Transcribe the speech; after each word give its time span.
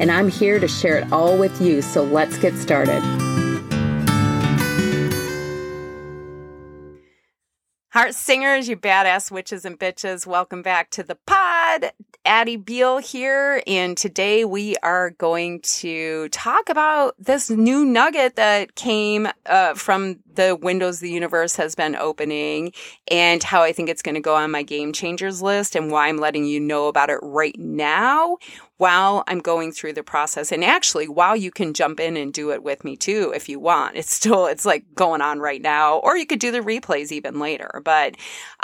and 0.00 0.10
I'm 0.10 0.28
here 0.28 0.58
to 0.58 0.66
share 0.66 0.96
it 0.96 1.12
all 1.12 1.36
with 1.36 1.60
you. 1.60 1.82
So 1.82 2.02
let's 2.02 2.38
get 2.38 2.56
started. 2.56 3.02
Heart 7.92 8.14
singers, 8.14 8.68
you 8.68 8.76
badass 8.76 9.30
witches 9.30 9.64
and 9.64 9.78
bitches, 9.78 10.24
welcome 10.24 10.62
back 10.62 10.90
to 10.90 11.02
the 11.02 11.16
pod. 11.26 11.92
Addie 12.24 12.56
Beall 12.56 12.98
here, 12.98 13.62
and 13.66 13.96
today 13.96 14.44
we 14.44 14.76
are 14.82 15.10
going 15.10 15.60
to 15.62 16.28
talk 16.28 16.68
about 16.68 17.14
this 17.18 17.50
new 17.50 17.84
nugget 17.84 18.36
that 18.36 18.74
came 18.74 19.26
uh, 19.46 19.74
from 19.74 20.20
the 20.34 20.54
windows 20.54 21.00
the 21.00 21.10
universe 21.10 21.56
has 21.56 21.74
been 21.74 21.96
opening 21.96 22.72
and 23.10 23.42
how 23.42 23.62
I 23.62 23.72
think 23.72 23.88
it's 23.88 24.02
going 24.02 24.14
to 24.14 24.20
go 24.20 24.36
on 24.36 24.50
my 24.50 24.62
game 24.62 24.92
changers 24.92 25.42
list 25.42 25.74
and 25.74 25.90
why 25.90 26.08
I'm 26.08 26.18
letting 26.18 26.44
you 26.44 26.60
know 26.60 26.88
about 26.88 27.10
it 27.10 27.18
right 27.22 27.58
now 27.58 28.36
while 28.80 29.24
I'm 29.28 29.40
going 29.40 29.72
through 29.72 29.92
the 29.92 30.02
process. 30.02 30.50
And 30.50 30.64
actually, 30.64 31.06
while 31.06 31.36
you 31.36 31.50
can 31.50 31.74
jump 31.74 32.00
in 32.00 32.16
and 32.16 32.32
do 32.32 32.50
it 32.50 32.62
with 32.62 32.82
me 32.82 32.96
too, 32.96 33.30
if 33.36 33.46
you 33.46 33.60
want, 33.60 33.96
it's 33.96 34.10
still, 34.10 34.46
it's 34.46 34.64
like 34.64 34.84
going 34.94 35.20
on 35.20 35.38
right 35.38 35.60
now, 35.60 35.98
or 35.98 36.16
you 36.16 36.24
could 36.24 36.40
do 36.40 36.50
the 36.50 36.60
replays 36.60 37.12
even 37.12 37.38
later. 37.38 37.82
But, 37.84 38.16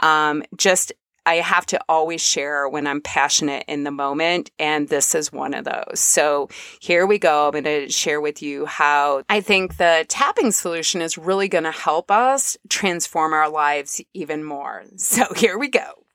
um, 0.02 0.42
just 0.56 0.94
I 1.26 1.34
have 1.36 1.66
to 1.66 1.80
always 1.88 2.22
share 2.22 2.68
when 2.68 2.86
I'm 2.86 3.02
passionate 3.02 3.64
in 3.68 3.84
the 3.84 3.90
moment. 3.90 4.50
And 4.58 4.88
this 4.88 5.14
is 5.14 5.32
one 5.32 5.52
of 5.52 5.64
those. 5.64 6.00
So 6.00 6.48
here 6.80 7.04
we 7.04 7.18
go. 7.18 7.46
I'm 7.46 7.52
going 7.52 7.64
to 7.64 7.90
share 7.90 8.20
with 8.20 8.42
you 8.42 8.64
how 8.64 9.22
I 9.28 9.40
think 9.40 9.76
the 9.76 10.06
tapping 10.08 10.52
solution 10.52 11.02
is 11.02 11.18
really 11.18 11.48
going 11.48 11.64
to 11.64 11.72
help 11.72 12.10
us 12.10 12.56
transform 12.70 13.32
our 13.34 13.50
lives 13.50 14.00
even 14.14 14.44
more. 14.44 14.84
So 14.96 15.24
here 15.34 15.58
we 15.58 15.68
go. 15.68 16.05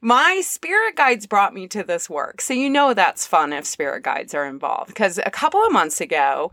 My 0.00 0.40
spirit 0.42 0.96
guides 0.96 1.26
brought 1.26 1.54
me 1.54 1.66
to 1.68 1.82
this 1.82 2.08
work. 2.10 2.40
So 2.40 2.54
you 2.54 2.70
know 2.70 2.94
that's 2.94 3.26
fun 3.26 3.52
if 3.52 3.64
spirit 3.64 4.02
guides 4.02 4.34
are 4.34 4.46
involved. 4.46 4.88
Because 4.88 5.18
a 5.18 5.30
couple 5.30 5.64
of 5.64 5.72
months 5.72 6.00
ago, 6.00 6.52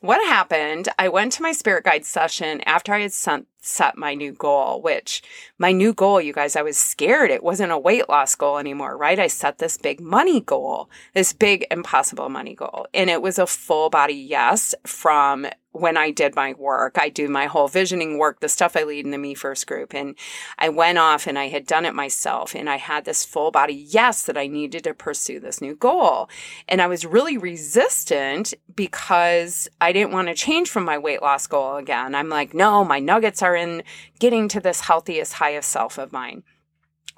what 0.00 0.24
happened, 0.26 0.88
I 0.98 1.08
went 1.08 1.32
to 1.32 1.42
my 1.42 1.52
spirit 1.52 1.84
guide 1.84 2.04
session 2.04 2.60
after 2.62 2.94
I 2.94 3.00
had 3.00 3.12
sent, 3.12 3.46
set 3.68 3.96
my 3.96 4.14
new 4.14 4.32
goal, 4.32 4.80
which 4.82 5.22
my 5.58 5.72
new 5.72 5.92
goal, 5.92 6.20
you 6.20 6.32
guys, 6.32 6.56
I 6.56 6.62
was 6.62 6.78
scared. 6.78 7.30
It 7.30 7.42
wasn't 7.42 7.72
a 7.72 7.78
weight 7.78 8.08
loss 8.08 8.34
goal 8.34 8.58
anymore, 8.58 8.96
right? 8.96 9.18
I 9.18 9.26
set 9.26 9.58
this 9.58 9.76
big 9.76 10.00
money 10.00 10.40
goal, 10.40 10.90
this 11.14 11.32
big 11.32 11.66
impossible 11.70 12.28
money 12.28 12.54
goal. 12.54 12.86
And 12.94 13.10
it 13.10 13.22
was 13.22 13.38
a 13.38 13.46
full 13.46 13.90
body 13.90 14.14
yes 14.14 14.74
from 14.86 15.46
when 15.72 15.96
I 15.96 16.10
did 16.10 16.34
my 16.34 16.54
work. 16.54 16.96
I 16.98 17.08
do 17.08 17.28
my 17.28 17.46
whole 17.46 17.68
visioning 17.68 18.18
work, 18.18 18.40
the 18.40 18.48
stuff 18.48 18.76
I 18.76 18.84
lead 18.84 19.04
in 19.04 19.10
the 19.10 19.18
Me 19.18 19.34
First 19.34 19.66
group. 19.66 19.94
And 19.94 20.16
I 20.58 20.68
went 20.68 20.98
off 20.98 21.26
and 21.26 21.38
I 21.38 21.48
had 21.48 21.66
done 21.66 21.84
it 21.84 21.94
myself. 21.94 22.54
And 22.54 22.68
I 22.68 22.76
had 22.76 23.04
this 23.04 23.24
full 23.24 23.50
body 23.50 23.74
yes 23.74 24.22
that 24.24 24.38
I 24.38 24.46
needed 24.46 24.84
to 24.84 24.94
pursue 24.94 25.40
this 25.40 25.60
new 25.60 25.76
goal. 25.76 26.28
And 26.68 26.80
I 26.80 26.86
was 26.86 27.04
really 27.04 27.36
resistant 27.36 28.54
because 28.74 29.68
I 29.80 29.92
didn't 29.92 30.12
want 30.12 30.28
to 30.28 30.34
change 30.34 30.70
from 30.70 30.84
my 30.84 30.98
weight 30.98 31.22
loss 31.22 31.46
goal 31.46 31.76
again. 31.76 32.14
I'm 32.14 32.28
like, 32.28 32.54
no, 32.54 32.84
my 32.84 32.98
nuggets 32.98 33.42
are 33.42 33.56
in 33.58 33.82
getting 34.18 34.48
to 34.48 34.60
this 34.60 34.80
healthiest, 34.80 35.34
highest 35.34 35.68
self 35.68 35.98
of 35.98 36.12
mine. 36.12 36.42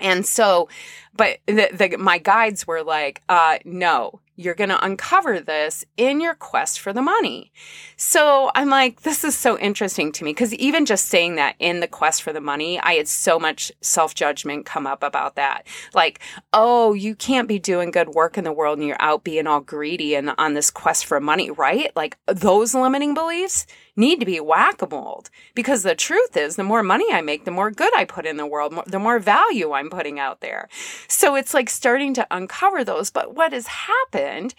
And 0.00 0.26
so, 0.26 0.68
but 1.14 1.38
the, 1.46 1.68
the, 1.72 1.96
my 1.98 2.18
guides 2.18 2.66
were 2.66 2.82
like, 2.82 3.22
uh, 3.28 3.58
no, 3.64 4.20
you're 4.40 4.54
going 4.54 4.70
to 4.70 4.82
uncover 4.82 5.38
this 5.38 5.84
in 5.98 6.18
your 6.18 6.34
quest 6.34 6.80
for 6.80 6.94
the 6.94 7.02
money. 7.02 7.52
So 7.98 8.50
I'm 8.54 8.70
like, 8.70 9.02
this 9.02 9.22
is 9.22 9.36
so 9.36 9.58
interesting 9.58 10.12
to 10.12 10.24
me 10.24 10.30
because 10.30 10.54
even 10.54 10.86
just 10.86 11.06
saying 11.06 11.34
that 11.34 11.56
in 11.58 11.80
the 11.80 11.86
quest 11.86 12.22
for 12.22 12.32
the 12.32 12.40
money, 12.40 12.80
I 12.80 12.94
had 12.94 13.06
so 13.06 13.38
much 13.38 13.70
self 13.82 14.14
judgment 14.14 14.64
come 14.64 14.86
up 14.86 15.02
about 15.02 15.36
that. 15.36 15.66
Like, 15.92 16.20
oh, 16.54 16.94
you 16.94 17.14
can't 17.14 17.48
be 17.48 17.58
doing 17.58 17.90
good 17.90 18.10
work 18.10 18.38
in 18.38 18.44
the 18.44 18.52
world 18.52 18.78
and 18.78 18.88
you're 18.88 18.96
out 18.98 19.24
being 19.24 19.46
all 19.46 19.60
greedy 19.60 20.14
and 20.14 20.30
on 20.38 20.54
this 20.54 20.70
quest 20.70 21.04
for 21.04 21.20
money, 21.20 21.50
right? 21.50 21.94
Like 21.94 22.16
those 22.26 22.74
limiting 22.74 23.12
beliefs 23.12 23.66
need 24.00 24.18
to 24.20 24.26
be 24.26 24.40
whack 24.40 24.82
a 24.82 24.88
mole 24.88 25.24
because 25.54 25.82
the 25.82 25.94
truth 25.94 26.36
is 26.36 26.56
the 26.56 26.64
more 26.64 26.82
money 26.82 27.06
I 27.12 27.20
make, 27.20 27.44
the 27.44 27.50
more 27.50 27.70
good 27.70 27.94
I 27.94 28.04
put 28.04 28.26
in 28.26 28.36
the 28.36 28.46
world, 28.46 28.74
the 28.86 28.98
more 28.98 29.18
value 29.18 29.72
I'm 29.72 29.90
putting 29.90 30.18
out 30.18 30.40
there. 30.40 30.68
So 31.06 31.36
it's 31.36 31.54
like 31.54 31.70
starting 31.70 32.14
to 32.14 32.26
uncover 32.30 32.82
those. 32.82 33.10
But 33.10 33.34
what 33.34 33.52
has 33.52 33.66
happened 33.66 34.54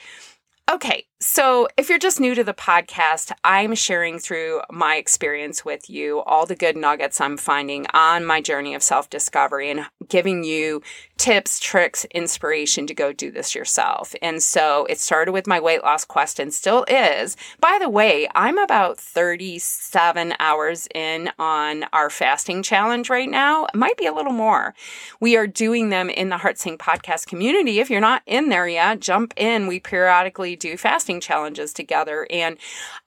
Okay, 0.72 1.06
so 1.20 1.68
if 1.76 1.90
you're 1.90 2.00
just 2.00 2.22
new 2.22 2.34
to 2.34 2.46
the 2.46 2.54
podcast, 2.54 3.34
I'm 3.44 3.76
sharing 3.76 4.20
through 4.20 4.62
my 4.72 4.96
experience 4.96 5.66
with 5.66 5.90
you 5.90 6.22
all 6.22 6.46
the 6.46 6.56
good 6.56 6.78
nuggets 6.78 7.20
I'm 7.20 7.36
finding 7.36 7.88
on 7.94 8.26
my 8.26 8.40
journey 8.40 8.74
of 8.74 8.82
self 8.82 9.10
discovery 9.10 9.70
and 9.70 9.88
giving 10.10 10.44
you 10.44 10.82
tips, 11.22 11.60
tricks, 11.60 12.04
inspiration 12.06 12.88
to 12.88 12.96
go 12.96 13.14
do 13.14 13.30
this 13.30 13.54
yourself. 13.54 14.16
And 14.24 14.42
so 14.42 14.88
it 14.90 15.00
started 15.00 15.34
with 15.34 15.46
my 15.46 15.60
weight 15.60 15.84
loss 15.84 16.04
quest 16.04 16.40
and 16.40 16.52
still 16.52 16.84
is. 16.88 17.38
By 17.60 17.78
the 17.80 17.90
way, 17.90 18.28
I'm 18.34 18.58
about 18.58 18.98
37 18.98 20.34
hours 20.40 20.88
in 20.96 21.30
on 21.38 21.86
our 21.94 22.10
fasting 22.10 22.64
challenge 22.64 23.08
right 23.10 23.30
now. 23.30 23.66
It 23.66 23.76
might 23.76 23.98
be 23.98 24.08
a 24.08 24.14
little 24.14 24.34
more. 24.34 24.74
We 25.20 25.38
are 25.38 25.46
doing 25.46 25.90
them 25.90 26.10
in 26.10 26.30
the 26.30 26.38
Heart 26.38 26.58
Sing 26.58 26.78
podcast 26.80 27.28
community. 27.28 27.80
If 27.80 27.92
you're 27.92 28.02
not 28.02 28.24
in 28.26 28.50
there 28.50 28.68
yet, 28.68 29.00
jump 29.00 29.36
in. 29.38 29.68
We 29.68 29.80
periodically 29.80 30.56
do 30.56 30.76
fasting 30.76 31.22
challenges 31.22 31.72
together. 31.72 32.26
And 32.32 32.58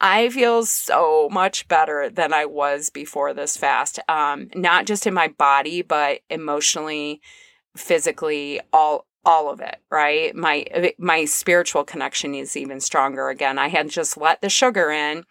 I 0.01 0.29
feel 0.29 0.65
so 0.65 1.29
much 1.33 1.67
better 1.67 2.09
than 2.11 2.33
I 2.33 2.45
was 2.45 2.91
before 2.91 3.35
this 3.35 3.57
fast. 3.57 3.99
Um, 4.09 4.51
not 4.55 4.87
just 4.87 5.05
in 5.05 5.15
my 5.15 5.29
body, 5.29 5.83
but 5.83 6.21
emotionally 6.31 6.84
physically 7.77 8.61
all 8.73 9.07
all 9.25 9.51
of 9.51 9.61
it 9.61 9.81
right 9.91 10.35
my 10.35 10.65
uh, 10.75 10.89
my 10.99 11.25
spiritual 11.25 11.83
connection 11.83 12.35
is 12.35 12.57
even 12.57 12.79
stronger 12.79 13.31
again 13.31 13.59
i 13.59 13.69
had 13.69 13.89
just 13.89 14.17
let 14.17 14.41
the 14.43 14.51
sugar 14.51 14.91
in 14.91 15.25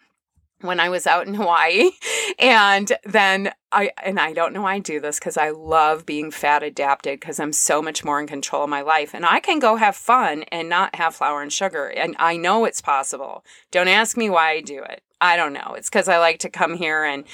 when 0.64 0.80
I 0.80 0.88
was 0.88 1.06
out 1.06 1.26
in 1.26 1.34
Hawaii. 1.34 1.90
And 2.40 2.90
then 3.04 3.52
I, 3.74 3.90
and 4.02 4.20
I 4.20 4.32
don't 4.32 4.52
know 4.52 4.62
why 4.62 4.74
I 4.74 4.78
do 4.78 5.00
this 5.00 5.18
because 5.18 5.36
I 5.36 5.50
love 5.50 6.06
being 6.06 6.30
fat 6.30 6.62
adapted 6.62 7.18
because 7.18 7.40
I'm 7.40 7.52
so 7.52 7.82
much 7.82 8.04
more 8.04 8.20
in 8.20 8.26
control 8.26 8.64
of 8.64 8.70
my 8.70 8.82
life. 8.82 9.14
And 9.14 9.26
I 9.26 9.40
can 9.40 9.58
go 9.58 9.76
have 9.76 9.96
fun 9.96 10.44
and 10.44 10.68
not 10.68 10.94
have 10.94 11.16
flour 11.16 11.42
and 11.42 11.52
sugar. 11.52 11.88
And 11.88 12.14
I 12.18 12.36
know 12.36 12.64
it's 12.64 12.80
possible. 12.80 13.44
Don't 13.70 13.88
ask 13.88 14.16
me 14.16 14.30
why 14.30 14.52
I 14.52 14.60
do 14.60 14.82
it. 14.82 15.02
I 15.24 15.36
don't 15.36 15.54
know. 15.54 15.74
It's 15.74 15.88
because 15.88 16.06
I 16.06 16.18
like 16.18 16.40
to 16.40 16.50
come 16.50 16.74
here 16.76 17.02
and 17.02 17.24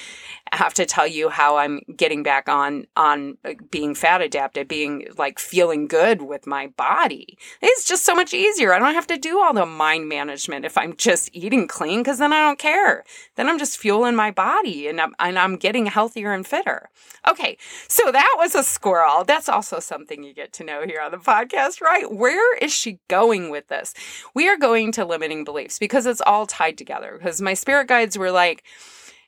have 0.53 0.73
to 0.75 0.85
tell 0.85 1.07
you 1.07 1.29
how 1.29 1.57
I'm 1.57 1.81
getting 1.95 2.23
back 2.23 2.47
on 2.47 2.85
on 2.95 3.37
uh, 3.43 3.53
being 3.69 3.95
fat 3.95 4.21
adapted, 4.21 4.67
being 4.67 5.07
like 5.17 5.39
feeling 5.39 5.87
good 5.87 6.21
with 6.21 6.47
my 6.47 6.67
body. 6.67 7.37
It's 7.61 7.85
just 7.85 8.05
so 8.05 8.15
much 8.15 8.33
easier. 8.33 8.73
I 8.73 8.79
don't 8.79 8.93
have 8.93 9.07
to 9.07 9.17
do 9.17 9.41
all 9.41 9.53
the 9.53 9.65
mind 9.65 10.07
management 10.07 10.63
if 10.63 10.77
I'm 10.77 10.95
just 10.95 11.29
eating 11.33 11.67
clean 11.67 12.01
because 12.01 12.17
then 12.19 12.31
I 12.31 12.41
don't 12.41 12.59
care. 12.59 13.03
Then 13.35 13.49
I'm 13.49 13.59
just 13.59 13.77
fueling 13.77 14.15
my 14.15 14.31
body 14.31 14.87
and 14.87 15.01
I'm 15.01 15.13
and 15.19 15.37
I'm 15.37 15.57
getting 15.57 15.87
healthier 15.87 16.30
and 16.31 16.47
fitter. 16.47 16.89
Okay, 17.27 17.57
so 17.87 18.11
that 18.11 18.35
was 18.37 18.55
a 18.55 18.63
squirrel. 18.63 19.23
That's 19.25 19.49
also 19.49 19.79
something 19.79 20.23
you 20.23 20.33
get 20.33 20.53
to 20.53 20.63
know 20.63 20.83
here 20.85 21.01
on 21.01 21.11
the 21.11 21.17
podcast, 21.17 21.81
right? 21.81 22.11
Where 22.11 22.55
is 22.57 22.71
she 22.71 22.99
going 23.09 23.49
with 23.49 23.67
this? 23.67 23.93
We 24.33 24.47
are 24.47 24.57
going 24.57 24.91
to 24.93 25.05
limiting 25.05 25.43
beliefs 25.43 25.79
because 25.79 26.05
it's 26.05 26.21
all 26.21 26.45
tied 26.45 26.77
together. 26.77 27.17
Because 27.17 27.41
my 27.41 27.53
spirit 27.53 27.71
spirit 27.71 27.87
guides 27.87 28.17
were 28.17 28.31
like, 28.31 28.63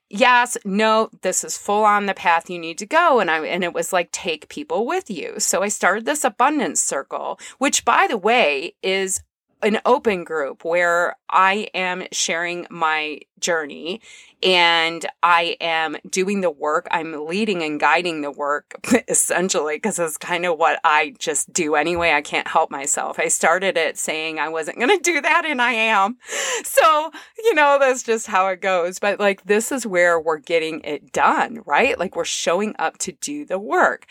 yes, 0.10 0.58
no, 0.66 1.10
this 1.22 1.44
is 1.44 1.58
full 1.58 1.86
on 1.86 2.06
the 2.06 2.14
path 2.14 2.50
you 2.50 2.60
need 2.60 2.78
to 2.78 2.86
go. 2.86 3.20
And 3.20 3.32
I, 3.32 3.46
and 3.46 3.64
it 3.64 3.74
was 3.74 3.94
like, 3.94 4.12
take 4.12 4.50
people 4.50 4.86
with 4.86 5.10
you. 5.10 5.40
So 5.40 5.64
I 5.64 5.70
started 5.70 6.06
this 6.06 6.24
abundance 6.24 6.82
circle, 6.82 7.40
which 7.58 7.86
by 7.86 8.06
the 8.08 8.18
way 8.18 8.76
is 8.84 9.22
an 9.64 9.80
open 9.86 10.24
group 10.24 10.64
where 10.64 11.16
I 11.30 11.70
am 11.74 12.06
sharing 12.12 12.68
my 12.70 13.22
journey 13.40 14.02
and 14.42 15.06
I 15.22 15.58
am 15.62 15.98
doing 16.10 16.42
the 16.42 16.52
work. 16.52 16.88
I'm 16.92 17.26
leading 17.26 17.64
and 17.64 17.80
guiding 17.80 18.22
the 18.22 18.32
work 18.32 18.76
essentially 19.08 19.78
because 19.78 20.00
it's 20.00 20.18
kind 20.18 20.46
of 20.46 20.58
what 20.58 20.80
I 20.84 21.14
just 21.18 21.52
do 21.54 21.76
anyway. 21.76 22.12
I 22.12 22.22
can't 22.22 22.48
help 22.48 22.70
myself. 22.70 23.20
I 23.20 23.30
started 23.30 23.78
it 23.78 23.98
saying 23.98 24.40
I 24.40 24.50
wasn't 24.50 24.80
going 24.80 24.98
to 24.98 25.04
do 25.04 25.22
that 25.22 25.46
and 25.46 25.62
I 25.62 25.74
am. 25.74 26.18
So, 26.64 27.12
you 27.44 27.54
know, 27.54 27.78
that's 27.80 28.04
just 28.04 28.28
how 28.28 28.48
it 28.48 28.62
goes. 28.62 29.00
But 29.00 29.20
like, 29.20 29.44
this 29.46 29.72
is 29.72 29.86
where 29.86 30.20
we're 30.20 30.40
getting 30.40 30.82
it 30.82 31.12
done, 31.12 31.62
right? 31.66 31.98
Like 31.98 32.16
we're 32.16 32.26
showing 32.26 32.76
up 32.80 32.98
to 33.00 33.12
do 33.14 33.46
the 33.46 33.60
work. 33.60 34.08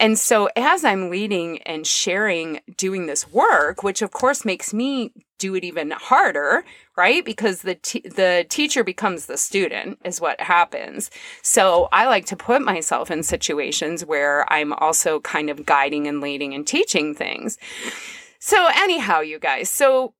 And 0.00 0.18
so 0.18 0.48
as 0.56 0.82
I'm 0.82 1.10
leading 1.10 1.58
and 1.62 1.86
sharing 1.86 2.60
doing 2.78 3.04
this 3.06 3.30
work, 3.30 3.82
which 3.82 4.00
of 4.00 4.12
course 4.12 4.46
makes 4.46 4.72
me 4.72 5.12
do 5.38 5.54
it 5.54 5.62
even 5.62 5.90
harder, 5.90 6.64
right? 6.96 7.22
Because 7.24 7.62
the 7.62 7.74
t- 7.74 8.00
the 8.00 8.46
teacher 8.48 8.82
becomes 8.82 9.26
the 9.26 9.36
student 9.36 9.98
is 10.04 10.20
what 10.20 10.40
happens. 10.40 11.10
So 11.42 11.88
I 11.92 12.06
like 12.06 12.24
to 12.26 12.36
put 12.36 12.62
myself 12.62 13.10
in 13.10 13.22
situations 13.22 14.04
where 14.04 14.50
I'm 14.50 14.72
also 14.72 15.20
kind 15.20 15.50
of 15.50 15.66
guiding 15.66 16.06
and 16.06 16.20
leading 16.20 16.54
and 16.54 16.66
teaching 16.66 17.14
things. 17.14 17.58
So 18.38 18.68
anyhow, 18.74 19.20
you 19.20 19.38
guys, 19.38 19.68
so 19.68 20.14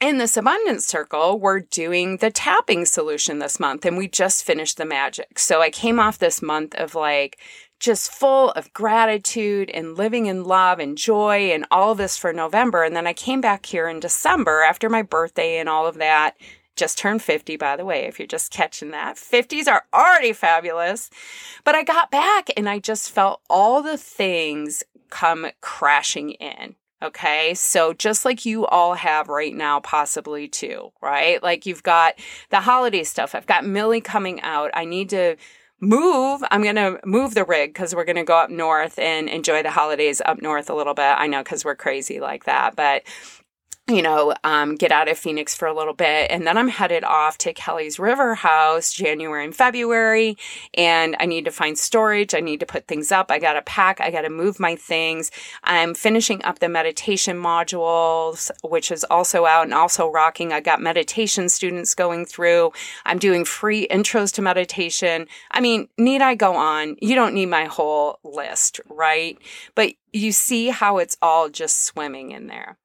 in 0.00 0.18
this 0.18 0.36
abundance 0.36 0.86
circle, 0.86 1.40
we're 1.40 1.60
doing 1.60 2.18
the 2.18 2.30
tapping 2.30 2.84
solution 2.84 3.40
this 3.40 3.58
month 3.58 3.84
and 3.84 3.96
we 3.96 4.06
just 4.06 4.44
finished 4.44 4.76
the 4.76 4.84
magic. 4.84 5.40
So 5.40 5.60
I 5.60 5.70
came 5.70 5.98
off 5.98 6.18
this 6.18 6.40
month 6.40 6.76
of 6.76 6.94
like 6.94 7.40
just 7.78 8.12
full 8.12 8.50
of 8.50 8.72
gratitude 8.72 9.70
and 9.70 9.96
living 9.96 10.26
in 10.26 10.44
love 10.44 10.78
and 10.78 10.98
joy 10.98 11.52
and 11.52 11.66
all 11.70 11.94
this 11.94 12.16
for 12.16 12.32
November. 12.32 12.82
And 12.82 12.96
then 12.96 13.06
I 13.06 13.12
came 13.12 13.40
back 13.40 13.66
here 13.66 13.88
in 13.88 14.00
December 14.00 14.62
after 14.62 14.88
my 14.88 15.02
birthday 15.02 15.58
and 15.58 15.68
all 15.68 15.86
of 15.86 15.96
that. 15.98 16.36
Just 16.76 16.98
turned 16.98 17.22
50, 17.22 17.56
by 17.56 17.76
the 17.76 17.84
way, 17.84 18.04
if 18.04 18.18
you're 18.18 18.26
just 18.28 18.52
catching 18.52 18.90
that. 18.92 19.16
50s 19.16 19.66
are 19.66 19.84
already 19.92 20.32
fabulous. 20.32 21.10
But 21.64 21.74
I 21.74 21.82
got 21.82 22.10
back 22.10 22.50
and 22.56 22.68
I 22.68 22.78
just 22.78 23.10
felt 23.10 23.40
all 23.50 23.82
the 23.82 23.98
things 23.98 24.82
come 25.10 25.48
crashing 25.60 26.30
in. 26.32 26.76
Okay. 27.00 27.54
So 27.54 27.92
just 27.92 28.24
like 28.24 28.44
you 28.44 28.66
all 28.66 28.94
have 28.94 29.28
right 29.28 29.54
now, 29.54 29.78
possibly 29.80 30.48
too, 30.48 30.90
right? 31.00 31.40
Like 31.42 31.64
you've 31.64 31.84
got 31.84 32.14
the 32.50 32.60
holiday 32.60 33.04
stuff. 33.04 33.34
I've 33.36 33.46
got 33.46 33.64
Millie 33.64 34.00
coming 34.00 34.40
out. 34.40 34.72
I 34.74 34.84
need 34.84 35.10
to 35.10 35.36
move. 35.80 36.42
I'm 36.50 36.62
going 36.62 36.76
to 36.76 37.00
move 37.04 37.34
the 37.34 37.44
rig 37.44 37.72
because 37.72 37.94
we're 37.94 38.04
going 38.04 38.16
to 38.16 38.24
go 38.24 38.36
up 38.36 38.50
north 38.50 38.98
and 38.98 39.28
enjoy 39.28 39.62
the 39.62 39.70
holidays 39.70 40.20
up 40.24 40.42
north 40.42 40.68
a 40.70 40.74
little 40.74 40.94
bit. 40.94 41.02
I 41.02 41.26
know 41.26 41.42
because 41.42 41.64
we're 41.64 41.76
crazy 41.76 42.20
like 42.20 42.44
that, 42.44 42.74
but 42.74 43.02
you 43.88 44.02
know, 44.02 44.34
um, 44.44 44.74
get 44.74 44.92
out 44.92 45.08
of 45.08 45.16
Phoenix 45.16 45.54
for 45.54 45.66
a 45.66 45.72
little 45.72 45.94
bit. 45.94 46.30
And 46.30 46.46
then 46.46 46.58
I'm 46.58 46.68
headed 46.68 47.04
off 47.04 47.38
to 47.38 47.54
Kelly's 47.54 47.98
River 47.98 48.34
House 48.34 48.92
January 48.92 49.46
and 49.46 49.56
February. 49.56 50.36
And 50.74 51.16
I 51.18 51.24
need 51.24 51.46
to 51.46 51.50
find 51.50 51.78
storage. 51.78 52.34
I 52.34 52.40
need 52.40 52.60
to 52.60 52.66
put 52.66 52.86
things 52.86 53.10
up. 53.10 53.30
I 53.30 53.38
got 53.38 53.54
to 53.54 53.62
pack. 53.62 53.98
I 54.00 54.10
got 54.10 54.22
to 54.22 54.30
move 54.30 54.60
my 54.60 54.76
things. 54.76 55.30
I'm 55.64 55.94
finishing 55.94 56.44
up 56.44 56.58
the 56.58 56.68
meditation 56.68 57.38
modules, 57.38 58.50
which 58.62 58.92
is 58.92 59.04
also 59.04 59.46
out 59.46 59.64
and 59.64 59.72
also 59.72 60.10
rocking. 60.10 60.52
I 60.52 60.60
got 60.60 60.82
meditation 60.82 61.48
students 61.48 61.94
going 61.94 62.26
through. 62.26 62.72
I'm 63.06 63.18
doing 63.18 63.46
free 63.46 63.88
intros 63.88 64.34
to 64.34 64.42
meditation. 64.42 65.26
I 65.50 65.60
mean, 65.60 65.88
need 65.96 66.20
I 66.20 66.34
go 66.34 66.54
on? 66.56 66.96
You 67.00 67.14
don't 67.14 67.34
need 67.34 67.46
my 67.46 67.64
whole 67.64 68.18
list, 68.22 68.80
right? 68.90 69.38
But 69.74 69.94
you 70.12 70.32
see 70.32 70.68
how 70.68 70.98
it's 70.98 71.16
all 71.22 71.48
just 71.48 71.84
swimming 71.84 72.32
in 72.32 72.48
there. 72.48 72.76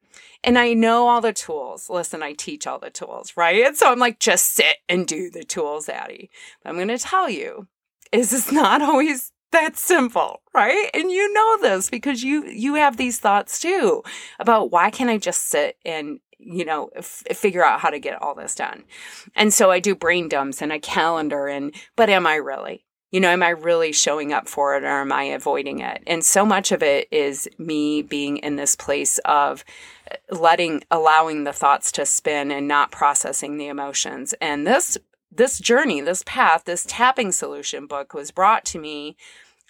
And 0.43 0.57
I 0.57 0.73
know 0.73 1.07
all 1.07 1.21
the 1.21 1.33
tools. 1.33 1.89
Listen, 1.89 2.21
I 2.21 2.33
teach 2.33 2.67
all 2.67 2.79
the 2.79 2.89
tools, 2.89 3.33
right? 3.37 3.65
And 3.65 3.77
so 3.77 3.91
I'm 3.91 3.99
like, 3.99 4.19
just 4.19 4.53
sit 4.53 4.77
and 4.89 5.07
do 5.07 5.29
the 5.29 5.43
tools, 5.43 5.87
Addie. 5.87 6.29
But 6.61 6.69
I'm 6.69 6.75
going 6.75 6.87
to 6.89 6.97
tell 6.97 7.29
you, 7.29 7.67
is 8.11 8.33
it's 8.33 8.51
not 8.51 8.81
always 8.81 9.31
that 9.51 9.77
simple, 9.77 10.41
right? 10.53 10.89
And 10.93 11.11
you 11.11 11.31
know 11.31 11.57
this 11.61 11.89
because 11.89 12.23
you 12.23 12.45
you 12.45 12.75
have 12.75 12.97
these 12.97 13.19
thoughts 13.19 13.59
too 13.59 14.03
about 14.39 14.71
why 14.71 14.89
can't 14.89 15.09
I 15.09 15.17
just 15.17 15.47
sit 15.47 15.77
and 15.85 16.19
you 16.39 16.65
know 16.65 16.89
f- 16.95 17.23
figure 17.33 17.63
out 17.63 17.79
how 17.79 17.89
to 17.89 17.99
get 17.99 18.21
all 18.21 18.35
this 18.35 18.55
done. 18.55 18.83
And 19.35 19.53
so 19.53 19.71
I 19.71 19.79
do 19.79 19.95
brain 19.95 20.27
dumps 20.27 20.61
and 20.61 20.71
a 20.71 20.79
calendar 20.79 21.47
and 21.47 21.73
but 21.95 22.09
am 22.09 22.27
I 22.27 22.35
really? 22.35 22.85
you 23.13 23.19
know, 23.19 23.29
am 23.29 23.43
I 23.43 23.49
really 23.49 23.91
showing 23.91 24.33
up 24.33 24.47
for 24.47 24.75
it 24.75 24.83
or 24.83 24.87
am 24.87 25.11
I 25.11 25.25
avoiding 25.25 25.81
it? 25.81 26.01
And 26.07 26.25
so 26.25 26.43
much 26.43 26.71
of 26.71 26.81
it 26.81 27.07
is 27.11 27.47
me 27.59 28.01
being 28.01 28.37
in 28.37 28.55
this 28.55 28.75
place 28.75 29.19
of 29.19 29.63
letting, 30.29 30.83
allowing 30.91 31.43
the 31.43 31.53
thoughts 31.53 31.91
to 31.93 32.05
spin 32.05 32.51
and 32.51 32.67
not 32.67 32.91
processing 32.91 33.57
the 33.57 33.67
emotions. 33.67 34.33
And 34.41 34.65
this, 34.65 34.97
this 35.31 35.59
journey, 35.59 36.01
this 36.01 36.23
path, 36.25 36.65
this 36.65 36.85
tapping 36.87 37.31
solution 37.31 37.87
book 37.87 38.13
was 38.13 38.31
brought 38.31 38.65
to 38.65 38.79
me 38.79 39.15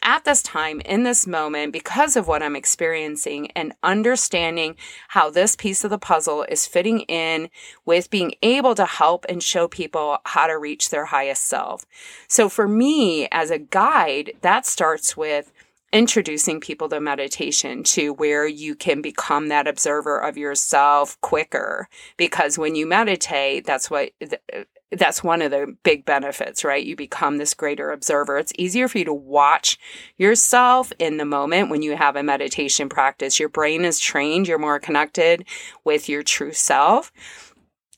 at 0.04 0.26
this 0.26 0.44
time, 0.44 0.82
in 0.82 1.04
this 1.04 1.26
moment, 1.26 1.72
because 1.72 2.18
of 2.18 2.28
what 2.28 2.44
I'm 2.44 2.58
experiencing 2.58 3.50
and 3.52 3.74
understanding 3.82 4.76
how 5.08 5.30
this 5.30 5.56
piece 5.56 5.86
of 5.86 5.90
the 5.90 5.98
puzzle 5.98 6.44
is 6.44 6.68
fitting 6.68 7.02
in 7.02 7.50
with 7.86 8.10
being 8.10 8.34
able 8.42 8.76
to 8.76 8.86
help 8.86 9.26
and 9.30 9.42
show 9.42 9.68
people 9.70 10.18
how 10.26 10.48
to 10.48 10.58
reach 10.58 10.90
their 10.90 11.06
highest 11.06 11.46
self. 11.46 11.86
So 12.28 12.50
for 12.50 12.68
me 12.68 13.30
as 13.32 13.50
a 13.50 13.58
guide, 13.58 14.34
that 14.42 14.66
starts 14.66 15.16
with 15.16 15.53
introducing 15.94 16.60
people 16.60 16.90
to 16.90 17.00
meditation 17.00 17.84
to 17.84 18.14
where 18.14 18.48
you 18.48 18.76
can 18.76 19.02
become 19.02 19.48
that 19.48 19.68
observer 19.68 20.18
of 20.18 20.38
yourself 20.38 21.20
quicker 21.22 21.88
because 22.18 22.58
when 22.58 22.76
you 22.76 22.86
meditate 22.86 23.66
that's 23.66 23.90
what 23.92 24.10
uh, 24.22 24.64
that's 24.98 25.24
one 25.24 25.42
of 25.42 25.52
the 25.52 25.76
big 25.84 26.06
benefits, 26.06 26.64
right? 26.64 26.86
You 26.86 26.96
become 26.96 27.38
this 27.38 27.54
greater 27.54 27.92
observer. 27.92 28.38
It's 28.38 28.54
easier 28.58 28.88
for 28.88 29.00
you 29.00 29.06
to 29.06 29.14
watch 29.14 29.78
yourself 30.18 30.94
in 31.00 31.18
the 31.18 31.26
moment 31.26 31.70
when 31.70 31.82
you 31.82 31.96
have 31.96 32.16
a 32.16 32.24
meditation 32.24 32.90
practice. 32.90 33.40
Your 33.40 33.50
brain 33.50 33.86
is 33.86 34.00
trained, 34.00 34.48
you're 34.48 34.60
more 34.60 34.80
connected 34.80 35.46
with 35.84 36.10
your 36.10 36.24
true 36.24 36.54
self. 36.54 37.12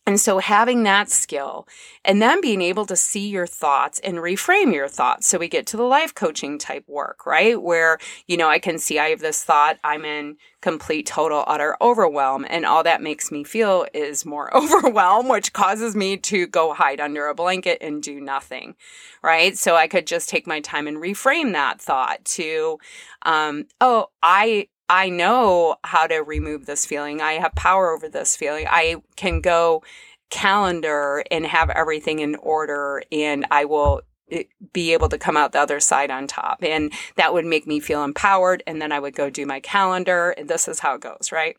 And 0.08 0.20
so 0.22 0.38
having 0.38 0.84
that 0.84 1.10
skill 1.10 1.68
and 2.04 2.22
then 2.22 2.40
being 2.40 2.62
able 2.62 2.86
to 2.86 2.96
see 2.96 3.28
your 3.28 3.48
thoughts 3.48 4.00
and 4.04 4.18
reframe 4.18 4.72
your 4.72 4.88
thoughts. 4.88 5.26
So 5.26 5.40
we 5.40 5.48
get 5.48 5.66
to 5.68 5.78
the 5.78 5.84
life 5.84 6.14
coaching 6.14 6.60
type 6.60 6.84
work, 6.88 7.26
right? 7.26 7.60
Where, 7.60 7.98
you 8.28 8.38
know, 8.38 8.48
I 8.48 8.60
can 8.60 8.78
see 8.78 9.00
I 9.00 9.10
have 9.10 9.20
this 9.20 9.44
thought, 9.44 9.80
I'm 9.84 10.06
in 10.06 10.38
complete, 10.62 11.08
total, 11.08 11.44
utter 11.48 11.76
overwhelm. 11.82 12.46
And 12.48 12.68
all 12.68 12.84
that 12.84 13.02
makes 13.02 13.32
me 13.32 13.44
feel 13.44 13.88
is 13.96 14.26
more 14.26 14.56
overwhelm, 14.58 15.28
which 15.28 15.54
causes 15.54 15.96
me 15.96 16.18
to 16.18 16.46
go 16.46 16.76
hide 16.76 17.00
under 17.00 17.28
a 17.28 17.34
blanket 17.34 17.80
and 17.82 18.04
do 18.04 18.22
nothing, 18.22 18.76
right? 19.24 19.58
So 19.58 19.76
I 19.76 19.88
could 19.88 20.06
just 20.06 20.30
take 20.30 20.46
my 20.46 20.60
time 20.60 20.86
and 20.86 20.98
reframe 20.98 21.54
that 21.54 21.82
thought 21.82 22.24
to, 22.26 22.78
um, 23.24 23.66
oh, 23.82 24.08
I 24.22 24.68
I 24.90 25.10
know 25.10 25.78
how 25.84 26.08
to 26.08 26.18
remove 26.18 26.66
this 26.66 26.86
feeling. 26.86 27.22
I 27.22 27.34
have 27.34 27.56
power 27.56 27.92
over 27.92 28.08
this 28.08 28.36
feeling. 28.36 28.68
I 28.70 28.98
can 29.16 29.42
go 29.42 29.84
calendar 30.30 31.24
and 31.32 31.46
have 31.46 31.70
everything 31.70 32.20
in 32.20 32.36
order 32.36 33.02
and 33.12 33.46
I 33.52 33.66
will 33.66 34.02
eh, 34.32 34.44
be 34.74 34.94
able 34.94 35.10
to 35.10 35.18
come 35.18 35.38
out 35.38 35.52
the 35.52 35.60
other 35.60 35.80
side 35.80 36.12
on 36.12 36.28
top. 36.28 36.64
And 36.64 36.92
that 37.16 37.34
would 37.34 37.46
make 37.46 37.68
me 37.68 37.80
feel 37.80 38.04
empowered. 38.04 38.64
And 38.68 38.82
then 38.82 38.92
I 38.92 39.00
would 39.00 39.16
go 39.16 39.30
do 39.30 39.46
my 39.46 39.60
calendar. 39.60 40.32
And 40.32 40.50
this 40.50 40.68
is 40.68 40.80
how 40.80 40.96
it 40.96 41.02
goes, 41.02 41.32
right? 41.32 41.58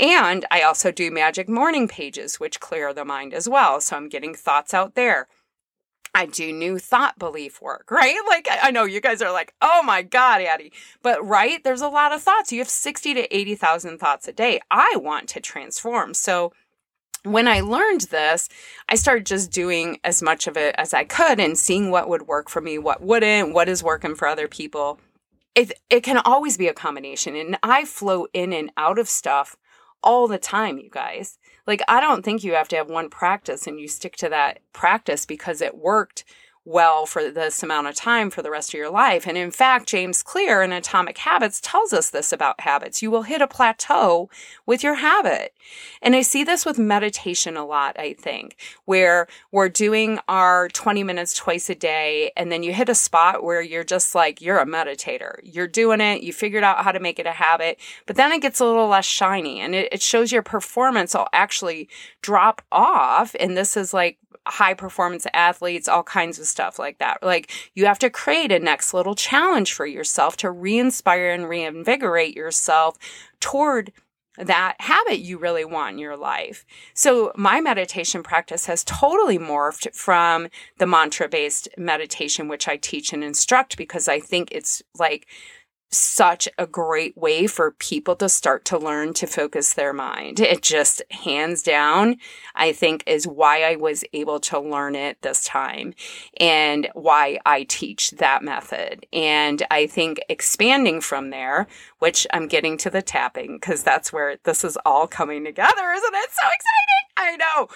And 0.00 0.44
I 0.50 0.62
also 0.62 0.90
do 0.90 1.10
magic 1.10 1.48
morning 1.48 1.88
pages, 1.88 2.40
which 2.40 2.60
clear 2.60 2.92
the 2.92 3.04
mind 3.04 3.34
as 3.34 3.48
well. 3.48 3.80
So 3.80 3.96
I'm 3.96 4.08
getting 4.08 4.34
thoughts 4.34 4.72
out 4.72 4.94
there. 4.94 5.28
I 6.16 6.24
do 6.24 6.50
new 6.50 6.78
thought 6.78 7.18
belief 7.18 7.60
work, 7.60 7.90
right? 7.90 8.18
Like, 8.26 8.48
I 8.50 8.70
know 8.70 8.84
you 8.84 9.02
guys 9.02 9.20
are 9.20 9.30
like, 9.30 9.52
oh 9.60 9.82
my 9.82 10.00
God, 10.00 10.40
Addie. 10.40 10.72
But, 11.02 11.22
right, 11.22 11.62
there's 11.62 11.82
a 11.82 11.90
lot 11.90 12.10
of 12.10 12.22
thoughts. 12.22 12.50
You 12.50 12.60
have 12.60 12.70
60 12.70 13.12
to 13.12 13.36
80,000 13.36 13.98
thoughts 13.98 14.26
a 14.26 14.32
day. 14.32 14.60
I 14.70 14.94
want 14.96 15.28
to 15.28 15.40
transform. 15.40 16.14
So, 16.14 16.54
when 17.22 17.46
I 17.46 17.60
learned 17.60 18.02
this, 18.02 18.48
I 18.88 18.94
started 18.94 19.26
just 19.26 19.50
doing 19.50 19.98
as 20.04 20.22
much 20.22 20.46
of 20.46 20.56
it 20.56 20.74
as 20.78 20.94
I 20.94 21.04
could 21.04 21.38
and 21.38 21.58
seeing 21.58 21.90
what 21.90 22.08
would 22.08 22.22
work 22.22 22.48
for 22.48 22.62
me, 22.62 22.78
what 22.78 23.02
wouldn't, 23.02 23.52
what 23.52 23.68
is 23.68 23.82
working 23.82 24.14
for 24.14 24.26
other 24.26 24.48
people. 24.48 24.98
It, 25.54 25.72
it 25.90 26.00
can 26.02 26.18
always 26.18 26.56
be 26.56 26.68
a 26.68 26.72
combination. 26.72 27.36
And 27.36 27.58
I 27.62 27.84
flow 27.84 28.26
in 28.32 28.54
and 28.54 28.70
out 28.78 28.98
of 28.98 29.08
stuff 29.08 29.56
all 30.02 30.28
the 30.28 30.38
time, 30.38 30.78
you 30.78 30.88
guys. 30.88 31.36
Like, 31.66 31.82
I 31.88 32.00
don't 32.00 32.24
think 32.24 32.44
you 32.44 32.54
have 32.54 32.68
to 32.68 32.76
have 32.76 32.88
one 32.88 33.10
practice 33.10 33.66
and 33.66 33.80
you 33.80 33.88
stick 33.88 34.16
to 34.16 34.28
that 34.28 34.60
practice 34.72 35.26
because 35.26 35.60
it 35.60 35.76
worked 35.76 36.24
well 36.66 37.06
for 37.06 37.30
this 37.30 37.62
amount 37.62 37.86
of 37.86 37.94
time 37.94 38.28
for 38.28 38.42
the 38.42 38.50
rest 38.50 38.70
of 38.70 38.78
your 38.78 38.90
life. 38.90 39.26
And 39.26 39.38
in 39.38 39.52
fact, 39.52 39.88
James 39.88 40.22
Clear 40.22 40.62
in 40.62 40.72
Atomic 40.72 41.16
Habits 41.18 41.60
tells 41.60 41.92
us 41.92 42.10
this 42.10 42.32
about 42.32 42.60
habits. 42.60 43.00
You 43.00 43.10
will 43.10 43.22
hit 43.22 43.40
a 43.40 43.46
plateau 43.46 44.28
with 44.66 44.82
your 44.82 44.96
habit. 44.96 45.54
And 46.02 46.16
I 46.16 46.22
see 46.22 46.42
this 46.42 46.66
with 46.66 46.78
meditation 46.78 47.56
a 47.56 47.64
lot, 47.64 47.98
I 47.98 48.14
think, 48.14 48.56
where 48.84 49.28
we're 49.52 49.68
doing 49.68 50.18
our 50.28 50.68
20 50.68 51.04
minutes 51.04 51.34
twice 51.34 51.70
a 51.70 51.74
day. 51.76 52.32
And 52.36 52.50
then 52.50 52.64
you 52.64 52.72
hit 52.72 52.88
a 52.88 52.94
spot 52.94 53.44
where 53.44 53.62
you're 53.62 53.84
just 53.84 54.14
like, 54.14 54.40
you're 54.40 54.58
a 54.58 54.66
meditator. 54.66 55.38
You're 55.44 55.68
doing 55.68 56.00
it. 56.00 56.22
You 56.22 56.32
figured 56.32 56.64
out 56.64 56.82
how 56.82 56.90
to 56.90 57.00
make 57.00 57.20
it 57.20 57.26
a 57.26 57.32
habit, 57.32 57.78
but 58.06 58.16
then 58.16 58.32
it 58.32 58.42
gets 58.42 58.58
a 58.58 58.64
little 58.64 58.88
less 58.88 59.06
shiny 59.06 59.60
and 59.60 59.74
it, 59.74 59.88
it 59.92 60.02
shows 60.02 60.32
your 60.32 60.42
performance 60.42 61.14
will 61.14 61.28
actually 61.32 61.88
drop 62.22 62.60
off. 62.72 63.36
And 63.38 63.56
this 63.56 63.76
is 63.76 63.94
like 63.94 64.18
high 64.46 64.74
performance 64.74 65.26
athletes, 65.34 65.88
all 65.88 66.02
kinds 66.02 66.38
of 66.38 66.46
stuff 66.46 66.78
like 66.78 66.98
that. 66.98 67.22
Like 67.22 67.50
you 67.74 67.86
have 67.86 67.98
to 68.00 68.10
create 68.10 68.52
a 68.52 68.58
next 68.58 68.94
little 68.94 69.14
challenge 69.14 69.72
for 69.72 69.86
yourself 69.86 70.36
to 70.38 70.50
re 70.50 70.78
inspire 70.78 71.30
and 71.30 71.48
reinvigorate 71.48 72.36
yourself 72.36 72.96
toward 73.40 73.92
that 74.38 74.76
habit 74.80 75.18
you 75.18 75.38
really 75.38 75.64
want 75.64 75.94
in 75.94 75.98
your 75.98 76.16
life. 76.16 76.64
So 76.94 77.32
my 77.36 77.60
meditation 77.60 78.22
practice 78.22 78.66
has 78.66 78.84
totally 78.84 79.38
morphed 79.38 79.94
from 79.94 80.48
the 80.78 80.86
mantra 80.86 81.28
based 81.28 81.68
meditation, 81.78 82.48
which 82.48 82.68
I 82.68 82.76
teach 82.76 83.12
and 83.12 83.24
instruct 83.24 83.76
because 83.76 84.08
I 84.08 84.20
think 84.20 84.52
it's 84.52 84.82
like 84.98 85.26
such 85.90 86.48
a 86.58 86.66
great 86.66 87.16
way 87.16 87.46
for 87.46 87.70
people 87.70 88.16
to 88.16 88.28
start 88.28 88.64
to 88.66 88.78
learn 88.78 89.14
to 89.14 89.26
focus 89.26 89.74
their 89.74 89.92
mind. 89.92 90.40
It 90.40 90.62
just 90.62 91.02
hands 91.10 91.62
down, 91.62 92.16
I 92.54 92.72
think 92.72 93.04
is 93.06 93.26
why 93.26 93.62
I 93.62 93.76
was 93.76 94.04
able 94.12 94.40
to 94.40 94.58
learn 94.58 94.94
it 94.94 95.22
this 95.22 95.44
time 95.44 95.94
and 96.38 96.88
why 96.94 97.38
I 97.46 97.64
teach 97.64 98.10
that 98.12 98.42
method. 98.42 99.06
And 99.12 99.62
I 99.70 99.86
think 99.86 100.20
expanding 100.28 101.00
from 101.00 101.30
there, 101.30 101.66
which 101.98 102.26
I'm 102.32 102.48
getting 102.48 102.76
to 102.78 102.90
the 102.90 103.02
tapping 103.02 103.56
because 103.56 103.82
that's 103.82 104.12
where 104.12 104.36
this 104.44 104.64
is 104.64 104.76
all 104.84 105.06
coming 105.06 105.44
together, 105.44 105.90
isn't 105.92 106.14
it? 106.14 106.30
So 106.32 106.46
exciting. 106.46 107.06
I 107.16 107.36
know. 107.36 107.68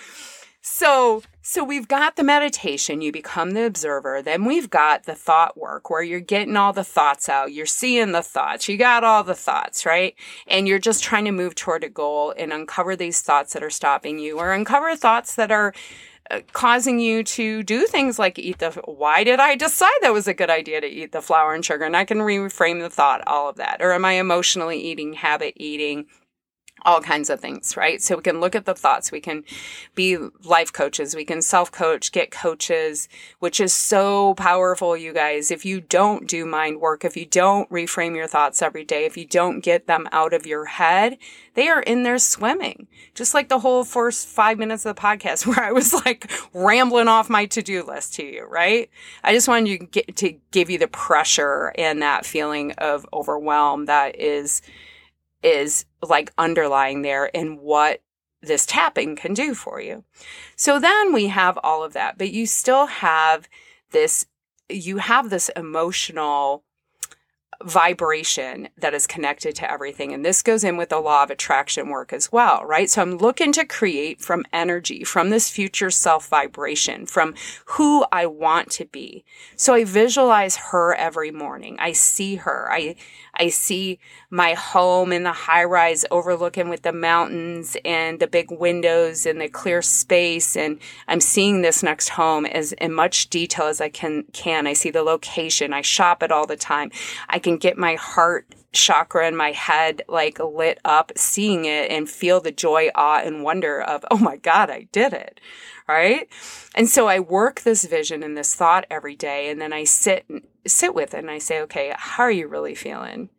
So, 0.62 1.22
so 1.40 1.64
we've 1.64 1.88
got 1.88 2.16
the 2.16 2.22
meditation, 2.22 3.00
you 3.00 3.12
become 3.12 3.52
the 3.52 3.64
observer. 3.64 4.20
Then 4.20 4.44
we've 4.44 4.68
got 4.68 5.04
the 5.04 5.14
thought 5.14 5.56
work 5.56 5.88
where 5.88 6.02
you're 6.02 6.20
getting 6.20 6.54
all 6.54 6.74
the 6.74 6.84
thoughts 6.84 7.30
out. 7.30 7.52
You're 7.52 7.64
seeing 7.64 8.12
the 8.12 8.22
thoughts. 8.22 8.68
You 8.68 8.76
got 8.76 9.02
all 9.02 9.24
the 9.24 9.34
thoughts, 9.34 9.86
right? 9.86 10.14
And 10.46 10.68
you're 10.68 10.78
just 10.78 11.02
trying 11.02 11.24
to 11.24 11.32
move 11.32 11.54
toward 11.54 11.82
a 11.82 11.88
goal 11.88 12.34
and 12.36 12.52
uncover 12.52 12.94
these 12.94 13.22
thoughts 13.22 13.54
that 13.54 13.62
are 13.62 13.70
stopping 13.70 14.18
you 14.18 14.38
or 14.38 14.52
uncover 14.52 14.94
thoughts 14.96 15.34
that 15.36 15.50
are 15.50 15.72
uh, 16.30 16.40
causing 16.52 17.00
you 17.00 17.24
to 17.24 17.62
do 17.62 17.86
things 17.86 18.18
like 18.18 18.38
eat 18.38 18.58
the 18.58 18.70
why 18.84 19.24
did 19.24 19.40
i 19.40 19.56
decide 19.56 19.90
that 20.00 20.12
was 20.12 20.28
a 20.28 20.34
good 20.34 20.50
idea 20.50 20.80
to 20.80 20.86
eat 20.86 21.10
the 21.10 21.20
flour 21.20 21.54
and 21.54 21.64
sugar 21.64 21.84
and 21.84 21.96
i 21.96 22.04
can 22.04 22.18
reframe 22.18 22.80
the 22.80 22.90
thought 22.90 23.20
all 23.26 23.48
of 23.48 23.56
that 23.56 23.78
or 23.80 23.92
am 23.92 24.04
i 24.04 24.12
emotionally 24.12 24.78
eating 24.78 25.14
habit 25.14 25.54
eating 25.56 26.06
all 26.82 27.00
kinds 27.00 27.30
of 27.30 27.40
things, 27.40 27.76
right? 27.76 28.00
So 28.02 28.16
we 28.16 28.22
can 28.22 28.40
look 28.40 28.54
at 28.54 28.64
the 28.64 28.74
thoughts. 28.74 29.12
We 29.12 29.20
can 29.20 29.44
be 29.94 30.16
life 30.44 30.72
coaches. 30.72 31.14
We 31.14 31.24
can 31.24 31.42
self 31.42 31.70
coach, 31.70 32.12
get 32.12 32.30
coaches, 32.30 33.08
which 33.38 33.60
is 33.60 33.72
so 33.72 34.34
powerful, 34.34 34.96
you 34.96 35.12
guys. 35.12 35.50
If 35.50 35.64
you 35.64 35.80
don't 35.80 36.28
do 36.28 36.46
mind 36.46 36.80
work, 36.80 37.04
if 37.04 37.16
you 37.16 37.26
don't 37.26 37.68
reframe 37.70 38.16
your 38.16 38.26
thoughts 38.26 38.62
every 38.62 38.84
day, 38.84 39.04
if 39.04 39.16
you 39.16 39.24
don't 39.24 39.60
get 39.60 39.86
them 39.86 40.08
out 40.12 40.32
of 40.32 40.46
your 40.46 40.66
head, 40.66 41.18
they 41.54 41.68
are 41.68 41.82
in 41.82 42.02
there 42.02 42.18
swimming. 42.18 42.86
Just 43.14 43.34
like 43.34 43.48
the 43.48 43.58
whole 43.58 43.84
first 43.84 44.28
five 44.28 44.58
minutes 44.58 44.86
of 44.86 44.94
the 44.94 45.00
podcast 45.00 45.46
where 45.46 45.62
I 45.62 45.72
was 45.72 45.92
like 45.92 46.30
rambling 46.54 47.08
off 47.08 47.28
my 47.28 47.46
to 47.46 47.62
do 47.62 47.82
list 47.82 48.14
to 48.14 48.24
you, 48.24 48.44
right? 48.44 48.90
I 49.22 49.32
just 49.32 49.48
wanted 49.48 49.78
to 49.78 49.86
get 49.86 50.16
to 50.16 50.34
give 50.50 50.70
you 50.70 50.78
the 50.78 50.88
pressure 50.88 51.72
and 51.76 52.02
that 52.02 52.24
feeling 52.24 52.72
of 52.72 53.06
overwhelm 53.12 53.86
that 53.86 54.18
is 54.18 54.62
is 55.42 55.84
like 56.02 56.32
underlying 56.38 57.02
there 57.02 57.26
in 57.26 57.58
what 57.58 58.02
this 58.42 58.66
tapping 58.66 59.16
can 59.16 59.34
do 59.34 59.54
for 59.54 59.80
you. 59.80 60.04
So 60.56 60.78
then 60.78 61.12
we 61.12 61.26
have 61.28 61.58
all 61.62 61.84
of 61.84 61.92
that, 61.92 62.18
but 62.18 62.30
you 62.30 62.46
still 62.46 62.86
have 62.86 63.48
this, 63.90 64.26
you 64.68 64.98
have 64.98 65.30
this 65.30 65.50
emotional 65.50 66.64
vibration 67.62 68.68
that 68.78 68.94
is 68.94 69.06
connected 69.06 69.54
to 69.54 69.70
everything. 69.70 70.12
And 70.12 70.24
this 70.24 70.42
goes 70.42 70.64
in 70.64 70.76
with 70.76 70.88
the 70.88 70.98
law 70.98 71.22
of 71.22 71.30
attraction 71.30 71.88
work 71.88 72.12
as 72.12 72.32
well, 72.32 72.64
right? 72.64 72.88
So 72.88 73.02
I'm 73.02 73.18
looking 73.18 73.52
to 73.52 73.66
create 73.66 74.20
from 74.20 74.44
energy, 74.52 75.04
from 75.04 75.30
this 75.30 75.48
future 75.48 75.90
self 75.90 76.28
vibration, 76.28 77.06
from 77.06 77.34
who 77.66 78.04
I 78.10 78.26
want 78.26 78.70
to 78.72 78.86
be. 78.86 79.24
So 79.56 79.74
I 79.74 79.84
visualize 79.84 80.56
her 80.56 80.94
every 80.94 81.30
morning. 81.30 81.76
I 81.78 81.92
see 81.92 82.36
her. 82.36 82.68
I, 82.72 82.96
I 83.34 83.48
see 83.48 83.98
my 84.30 84.54
home 84.54 85.12
in 85.12 85.22
the 85.22 85.32
high 85.32 85.64
rise 85.64 86.04
overlooking 86.10 86.68
with 86.68 86.82
the 86.82 86.92
mountains 86.92 87.76
and 87.84 88.20
the 88.20 88.26
big 88.26 88.50
windows 88.50 89.26
and 89.26 89.40
the 89.40 89.48
clear 89.48 89.82
space. 89.82 90.56
And 90.56 90.78
I'm 91.08 91.20
seeing 91.20 91.62
this 91.62 91.82
next 91.82 92.10
home 92.10 92.46
as 92.46 92.72
in 92.72 92.92
much 92.92 93.28
detail 93.28 93.66
as 93.66 93.80
I 93.80 93.88
can, 93.88 94.24
can. 94.32 94.66
I 94.66 94.72
see 94.72 94.90
the 94.90 95.02
location. 95.02 95.72
I 95.72 95.82
shop 95.82 96.22
it 96.22 96.32
all 96.32 96.46
the 96.46 96.56
time. 96.56 96.90
I 97.28 97.38
can 97.38 97.49
get 97.58 97.78
my 97.78 97.94
heart 97.94 98.54
chakra 98.72 99.26
in 99.26 99.36
my 99.36 99.50
head 99.50 100.02
like 100.08 100.38
lit 100.38 100.78
up 100.84 101.12
seeing 101.16 101.64
it 101.64 101.90
and 101.90 102.08
feel 102.08 102.40
the 102.40 102.52
joy, 102.52 102.88
awe, 102.94 103.20
and 103.22 103.42
wonder 103.42 103.80
of, 103.80 104.04
oh 104.10 104.18
my 104.18 104.36
God, 104.36 104.70
I 104.70 104.88
did 104.92 105.12
it. 105.12 105.40
Right. 105.88 106.28
And 106.76 106.88
so 106.88 107.08
I 107.08 107.18
work 107.18 107.62
this 107.62 107.84
vision 107.84 108.22
and 108.22 108.36
this 108.36 108.54
thought 108.54 108.86
every 108.90 109.16
day. 109.16 109.50
And 109.50 109.60
then 109.60 109.72
I 109.72 109.82
sit, 109.82 110.24
sit 110.64 110.94
with 110.94 111.14
it 111.14 111.18
and 111.18 111.30
I 111.30 111.38
say, 111.38 111.60
okay, 111.62 111.92
how 111.96 112.22
are 112.22 112.30
you 112.30 112.46
really 112.46 112.76
feeling? 112.76 113.30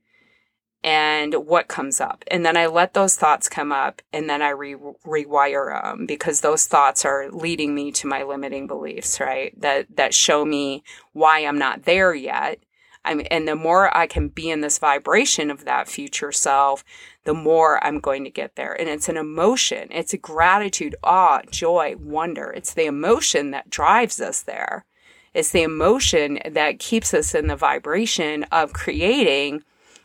and 0.84 1.36
what 1.46 1.68
comes 1.68 2.02
up. 2.02 2.24
And 2.30 2.46
then 2.46 2.58
I 2.58 2.66
let 2.66 2.94
those 2.94 3.16
thoughts 3.16 3.48
come 3.48 3.72
up 3.72 4.02
and 4.12 4.30
then 4.30 4.42
I 4.42 4.50
re- 4.50 4.76
rewire 4.76 5.82
them 5.82 6.06
because 6.08 6.42
those 6.42 6.66
thoughts 6.66 7.06
are 7.06 7.30
leading 7.30 7.76
me 7.76 7.92
to 7.94 8.08
my 8.08 8.24
limiting 8.24 8.68
beliefs, 8.68 9.20
right? 9.20 9.54
That, 9.62 9.96
that 9.96 10.14
show 10.14 10.44
me 10.44 10.84
why 11.14 11.42
I'm 11.42 11.60
not 11.60 11.84
there 11.84 12.16
yet 12.16 12.60
I'm, 13.04 13.22
and 13.32 13.48
the 13.48 13.56
more 13.56 13.96
I 13.96 14.08
can 14.08 14.28
be 14.28 14.50
in 14.50 14.62
this 14.62 14.78
vibration 14.78 15.50
of 15.50 15.66
that 15.66 15.88
future 15.88 16.32
self, 16.32 16.84
the 17.24 17.34
more 17.34 17.84
I'm 17.84 18.00
going 18.00 18.24
to 18.24 18.30
get 18.30 18.56
there. 18.56 18.74
And 18.74 18.88
it's 18.88 19.10
an 19.10 19.18
emotion. 19.18 19.88
It's 19.92 20.14
a 20.14 20.18
gratitude, 20.18 20.96
awe, 21.04 21.42
joy, 21.50 21.96
wonder. 21.98 22.52
It's 22.52 22.74
the 22.74 22.86
emotion 22.86 23.52
that 23.52 23.70
drives 23.70 24.20
us 24.20 24.42
there. 24.42 24.86
It's 25.34 25.52
the 25.52 25.64
emotion 25.64 26.40
that 26.50 26.80
keeps 26.80 27.14
us 27.14 27.34
in 27.34 27.48
the 27.48 27.56
vibration 27.56 28.44
of 28.52 28.74
creating 28.74 29.64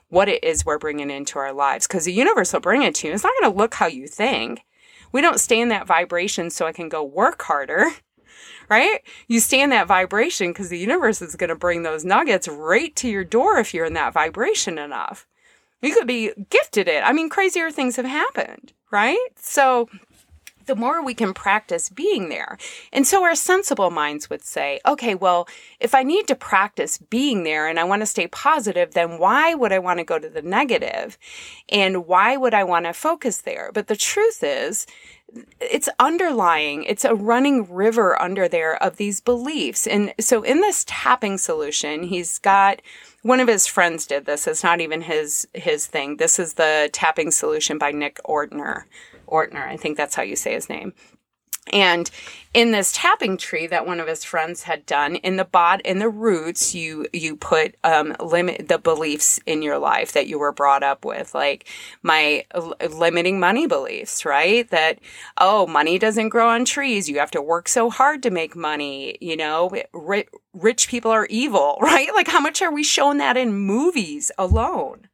what 0.08 0.28
it 0.28 0.42
is 0.44 0.64
we're 0.64 0.78
bringing 0.78 1.10
into 1.10 1.38
our 1.38 1.52
lives. 1.52 1.86
Because 1.86 2.04
the 2.04 2.12
universe 2.12 2.52
will 2.52 2.60
bring 2.60 2.82
it 2.82 2.94
to 2.96 3.08
you. 3.08 3.14
It's 3.14 3.24
not 3.24 3.32
going 3.40 3.52
to 3.52 3.58
look 3.58 3.74
how 3.74 3.86
you 3.86 4.06
think. 4.06 4.60
We 5.12 5.20
don't 5.20 5.40
stay 5.40 5.60
in 5.60 5.68
that 5.70 5.86
vibration 5.86 6.50
so 6.50 6.66
I 6.66 6.72
can 6.72 6.88
go 6.88 7.02
work 7.02 7.42
harder 7.42 7.86
right? 8.68 9.00
You 9.28 9.40
stay 9.40 9.60
in 9.60 9.70
that 9.70 9.86
vibration 9.86 10.50
because 10.50 10.68
the 10.68 10.78
universe 10.78 11.22
is 11.22 11.36
going 11.36 11.48
to 11.48 11.56
bring 11.56 11.82
those 11.82 12.04
nuggets 12.04 12.48
right 12.48 12.94
to 12.96 13.08
your 13.08 13.24
door 13.24 13.58
if 13.58 13.72
you're 13.74 13.86
in 13.86 13.94
that 13.94 14.12
vibration 14.12 14.78
enough. 14.78 15.26
You 15.82 15.94
could 15.94 16.06
be 16.06 16.32
gifted 16.50 16.88
it. 16.88 17.02
I 17.04 17.12
mean, 17.12 17.28
crazier 17.28 17.70
things 17.70 17.96
have 17.96 18.06
happened, 18.06 18.72
right? 18.90 19.18
So 19.36 19.88
the 20.66 20.76
more 20.76 21.02
we 21.02 21.14
can 21.14 21.32
practice 21.34 21.88
being 21.88 22.28
there. 22.28 22.58
And 22.92 23.06
so 23.06 23.24
our 23.24 23.34
sensible 23.34 23.90
minds 23.90 24.28
would 24.30 24.44
say, 24.44 24.80
okay, 24.86 25.14
well, 25.14 25.48
if 25.80 25.94
I 25.94 26.02
need 26.02 26.26
to 26.28 26.34
practice 26.34 26.98
being 26.98 27.44
there 27.44 27.66
and 27.66 27.78
I 27.78 27.84
want 27.84 28.02
to 28.02 28.06
stay 28.06 28.26
positive, 28.28 28.94
then 28.94 29.18
why 29.18 29.54
would 29.54 29.72
I 29.72 29.78
want 29.78 29.98
to 29.98 30.04
go 30.04 30.18
to 30.18 30.28
the 30.28 30.42
negative? 30.42 31.18
And 31.68 32.06
why 32.06 32.36
would 32.36 32.54
I 32.54 32.64
want 32.64 32.86
to 32.86 32.92
focus 32.92 33.38
there? 33.38 33.70
But 33.72 33.86
the 33.86 33.96
truth 33.96 34.42
is 34.42 34.86
it's 35.60 35.88
underlying, 35.98 36.84
it's 36.84 37.04
a 37.04 37.14
running 37.14 37.72
river 37.72 38.20
under 38.20 38.48
there 38.48 38.80
of 38.82 38.96
these 38.96 39.20
beliefs. 39.20 39.86
And 39.86 40.14
so 40.20 40.42
in 40.42 40.60
this 40.60 40.84
tapping 40.86 41.38
solution, 41.38 42.04
he's 42.04 42.38
got 42.38 42.80
one 43.22 43.40
of 43.40 43.48
his 43.48 43.66
friends 43.66 44.06
did 44.06 44.24
this. 44.24 44.46
It's 44.46 44.62
not 44.62 44.80
even 44.80 45.02
his 45.02 45.48
his 45.52 45.86
thing. 45.86 46.16
This 46.16 46.38
is 46.38 46.54
the 46.54 46.88
tapping 46.92 47.32
solution 47.32 47.76
by 47.76 47.90
Nick 47.90 48.20
Ortner. 48.24 48.84
Ortner, 49.26 49.66
I 49.66 49.76
think 49.76 49.96
that's 49.96 50.14
how 50.14 50.22
you 50.22 50.36
say 50.36 50.54
his 50.54 50.68
name. 50.68 50.92
And 51.72 52.08
in 52.54 52.70
this 52.70 52.92
tapping 52.92 53.36
tree 53.36 53.66
that 53.66 53.86
one 53.86 53.98
of 53.98 54.06
his 54.06 54.22
friends 54.22 54.62
had 54.62 54.86
done, 54.86 55.16
in 55.16 55.36
the 55.36 55.44
bot, 55.44 55.80
in 55.82 55.98
the 55.98 56.08
roots, 56.08 56.74
you 56.74 57.06
you 57.12 57.36
put 57.36 57.74
um, 57.82 58.14
limit 58.20 58.68
the 58.68 58.78
beliefs 58.78 59.40
in 59.46 59.62
your 59.62 59.78
life 59.78 60.12
that 60.12 60.28
you 60.28 60.38
were 60.38 60.52
brought 60.52 60.84
up 60.84 61.04
with, 61.04 61.34
like 61.34 61.68
my 62.02 62.44
l- 62.52 62.76
limiting 62.90 63.40
money 63.40 63.66
beliefs, 63.66 64.24
right? 64.24 64.68
That 64.70 65.00
oh, 65.38 65.66
money 65.66 65.98
doesn't 65.98 66.28
grow 66.28 66.48
on 66.48 66.64
trees. 66.64 67.08
You 67.08 67.18
have 67.18 67.32
to 67.32 67.42
work 67.42 67.68
so 67.68 67.90
hard 67.90 68.22
to 68.22 68.30
make 68.30 68.54
money. 68.54 69.18
You 69.20 69.36
know, 69.36 69.70
ri- 69.92 70.28
rich 70.54 70.88
people 70.88 71.10
are 71.10 71.26
evil, 71.26 71.78
right? 71.82 72.08
Like 72.14 72.28
how 72.28 72.40
much 72.40 72.62
are 72.62 72.72
we 72.72 72.84
shown 72.84 73.18
that 73.18 73.36
in 73.36 73.52
movies 73.52 74.30
alone? 74.38 75.08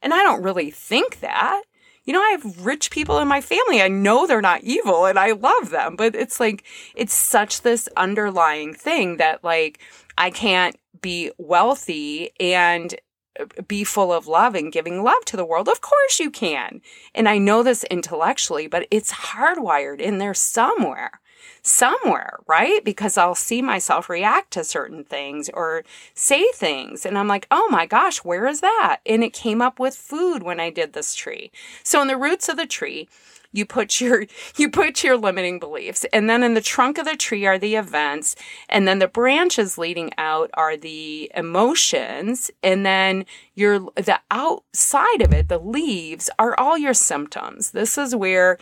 And 0.00 0.14
I 0.14 0.22
don't 0.22 0.44
really 0.44 0.70
think 0.70 1.18
that 1.20 1.62
you 2.08 2.14
know, 2.14 2.22
I 2.22 2.30
have 2.30 2.64
rich 2.64 2.90
people 2.90 3.18
in 3.18 3.28
my 3.28 3.42
family. 3.42 3.82
I 3.82 3.88
know 3.88 4.26
they're 4.26 4.40
not 4.40 4.64
evil 4.64 5.04
and 5.04 5.18
I 5.18 5.32
love 5.32 5.68
them, 5.68 5.94
but 5.94 6.14
it's 6.14 6.40
like, 6.40 6.64
it's 6.94 7.12
such 7.12 7.60
this 7.60 7.86
underlying 7.98 8.72
thing 8.72 9.18
that 9.18 9.44
like, 9.44 9.78
I 10.16 10.30
can't 10.30 10.74
be 11.02 11.32
wealthy 11.36 12.30
and 12.40 12.94
uh, 13.38 13.44
be 13.68 13.84
full 13.84 14.10
of 14.10 14.26
love 14.26 14.54
and 14.54 14.72
giving 14.72 15.02
love 15.02 15.22
to 15.26 15.36
the 15.36 15.44
world. 15.44 15.68
Of 15.68 15.82
course 15.82 16.18
you 16.18 16.30
can. 16.30 16.80
And 17.14 17.28
I 17.28 17.36
know 17.36 17.62
this 17.62 17.84
intellectually, 17.84 18.68
but 18.68 18.88
it's 18.90 19.12
hardwired 19.12 20.00
in 20.00 20.16
there 20.16 20.32
somewhere 20.32 21.20
somewhere, 21.62 22.38
right? 22.46 22.84
Because 22.84 23.16
I'll 23.16 23.34
see 23.34 23.62
myself 23.62 24.08
react 24.08 24.52
to 24.52 24.64
certain 24.64 25.04
things 25.04 25.48
or 25.52 25.84
say 26.14 26.46
things. 26.54 27.04
And 27.04 27.18
I'm 27.18 27.28
like, 27.28 27.46
oh 27.50 27.68
my 27.70 27.86
gosh, 27.86 28.18
where 28.18 28.46
is 28.46 28.60
that? 28.60 29.00
And 29.06 29.22
it 29.22 29.32
came 29.32 29.62
up 29.62 29.78
with 29.78 29.94
food 29.94 30.42
when 30.42 30.60
I 30.60 30.70
did 30.70 30.92
this 30.92 31.14
tree. 31.14 31.50
So 31.82 32.00
in 32.02 32.08
the 32.08 32.16
roots 32.16 32.48
of 32.48 32.56
the 32.56 32.66
tree, 32.66 33.08
you 33.52 33.64
put 33.64 34.00
your 34.00 34.24
you 34.56 34.70
put 34.70 35.02
your 35.02 35.16
limiting 35.16 35.58
beliefs 35.58 36.04
and 36.12 36.28
then 36.28 36.42
in 36.42 36.54
the 36.54 36.60
trunk 36.60 36.98
of 36.98 37.04
the 37.04 37.16
tree 37.16 37.46
are 37.46 37.58
the 37.58 37.76
events 37.76 38.36
and 38.68 38.86
then 38.86 38.98
the 38.98 39.08
branches 39.08 39.78
leading 39.78 40.10
out 40.18 40.50
are 40.54 40.76
the 40.76 41.30
emotions 41.34 42.50
and 42.62 42.84
then 42.84 43.24
your 43.54 43.80
the 43.96 44.20
outside 44.30 45.22
of 45.22 45.32
it 45.32 45.48
the 45.48 45.58
leaves 45.58 46.28
are 46.38 46.58
all 46.58 46.76
your 46.76 46.94
symptoms 46.94 47.70
this 47.72 47.96
is 47.96 48.14
where 48.14 48.58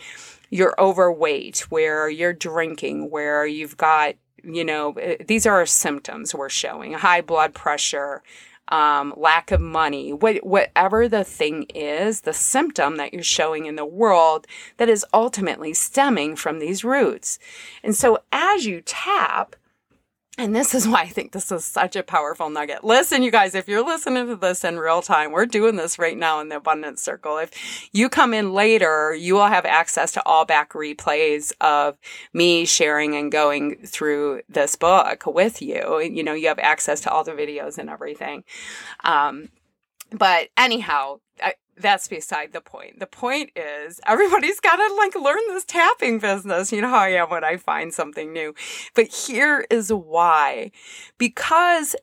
you're 0.49 0.75
overweight, 0.79 1.59
where 1.69 2.09
you're 2.09 2.33
drinking, 2.33 3.09
where 3.09 3.45
you've 3.45 3.77
got, 3.77 4.15
you 4.43 4.63
know, 4.63 4.93
eh, 4.93 5.17
these 5.27 5.45
are 5.45 5.65
symptoms 5.65 6.33
we're 6.33 6.49
showing 6.49 6.93
high 6.93 7.21
blood 7.21 7.53
pressure, 7.53 8.21
um, 8.69 9.13
lack 9.15 9.51
of 9.51 9.61
money, 9.61 10.11
what, 10.11 10.45
whatever 10.45 11.07
the 11.07 11.23
thing 11.23 11.63
is, 11.73 12.21
the 12.21 12.33
symptom 12.33 12.97
that 12.97 13.13
you're 13.13 13.23
showing 13.23 13.65
in 13.65 13.75
the 13.75 13.85
world 13.85 14.45
that 14.77 14.89
is 14.89 15.05
ultimately 15.13 15.73
stemming 15.73 16.35
from 16.35 16.59
these 16.59 16.83
roots. 16.83 17.39
And 17.83 17.95
so 17.95 18.19
as 18.31 18.65
you 18.65 18.81
tap, 18.81 19.55
and 20.37 20.55
this 20.55 20.75
is 20.75 20.87
why 20.87 21.01
I 21.01 21.07
think 21.07 21.31
this 21.31 21.51
is 21.51 21.65
such 21.65 21.95
a 21.95 22.03
powerful 22.03 22.49
nugget. 22.49 22.83
Listen, 22.83 23.23
you 23.23 23.31
guys, 23.31 23.55
if 23.55 23.67
you're 23.67 23.85
listening 23.85 24.27
to 24.27 24.35
this 24.35 24.63
in 24.63 24.77
real 24.77 25.01
time, 25.01 25.31
we're 25.31 25.47
doing 25.47 25.77
this 25.77 25.97
right 25.97 26.17
now 26.17 26.39
in 26.39 26.49
the 26.49 26.57
abundance 26.57 27.01
circle. 27.01 27.39
If 27.39 27.89
you 27.91 28.07
come 28.07 28.33
in 28.35 28.53
later, 28.53 29.15
you 29.15 29.33
will 29.33 29.47
have 29.47 29.65
access 29.65 30.11
to 30.11 30.23
all 30.25 30.45
back 30.45 30.73
replays 30.73 31.53
of 31.59 31.97
me 32.33 32.65
sharing 32.65 33.15
and 33.15 33.31
going 33.31 33.77
through 33.77 34.41
this 34.47 34.75
book 34.75 35.25
with 35.25 35.61
you. 35.61 35.99
You 35.99 36.23
know, 36.23 36.33
you 36.33 36.49
have 36.49 36.59
access 36.59 37.01
to 37.01 37.11
all 37.11 37.23
the 37.23 37.31
videos 37.31 37.79
and 37.79 37.89
everything. 37.89 38.43
Um, 39.03 39.49
but 40.11 40.49
anyhow, 40.55 41.19
I, 41.41 41.55
that's 41.79 42.07
beside 42.07 42.53
the 42.53 42.61
point. 42.61 42.99
The 42.99 43.07
point 43.07 43.51
is 43.55 43.99
everybody's 44.05 44.59
got 44.59 44.75
to 44.75 44.95
like 44.95 45.15
learn 45.15 45.41
this 45.49 45.65
tapping 45.65 46.19
business. 46.19 46.71
You 46.71 46.81
know 46.81 46.89
how 46.89 46.99
I 46.99 47.09
am 47.09 47.29
when 47.29 47.43
I 47.43 47.57
find 47.57 47.93
something 47.93 48.33
new. 48.33 48.53
But 48.95 49.07
here 49.07 49.65
is 49.69 49.91
why. 49.91 50.71
Because 51.17 51.95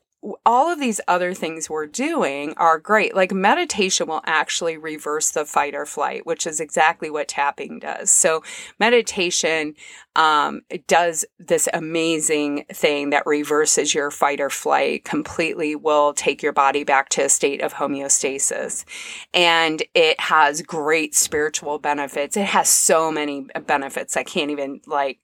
all 0.45 0.71
of 0.71 0.79
these 0.79 1.01
other 1.07 1.33
things 1.33 1.69
we're 1.69 1.85
doing 1.85 2.53
are 2.57 2.79
great. 2.79 3.15
Like 3.15 3.31
meditation 3.31 4.07
will 4.07 4.21
actually 4.25 4.77
reverse 4.77 5.31
the 5.31 5.45
fight 5.45 5.75
or 5.75 5.85
flight, 5.85 6.25
which 6.25 6.47
is 6.47 6.59
exactly 6.59 7.09
what 7.09 7.27
tapping 7.27 7.79
does. 7.79 8.09
So 8.09 8.43
meditation 8.79 9.75
um, 10.15 10.61
does 10.87 11.25
this 11.37 11.67
amazing 11.73 12.65
thing 12.71 13.09
that 13.09 13.25
reverses 13.25 13.93
your 13.93 14.11
fight 14.11 14.39
or 14.39 14.49
flight 14.49 15.03
completely. 15.03 15.75
Will 15.75 16.13
take 16.13 16.41
your 16.41 16.53
body 16.53 16.83
back 16.83 17.09
to 17.09 17.25
a 17.25 17.29
state 17.29 17.61
of 17.61 17.73
homeostasis, 17.73 18.85
and 19.33 19.83
it 19.93 20.19
has 20.19 20.61
great 20.61 21.13
spiritual 21.13 21.79
benefits. 21.79 22.37
It 22.37 22.45
has 22.45 22.69
so 22.69 23.11
many 23.11 23.47
benefits. 23.65 24.15
I 24.15 24.23
can't 24.23 24.51
even 24.51 24.81
like 24.87 25.19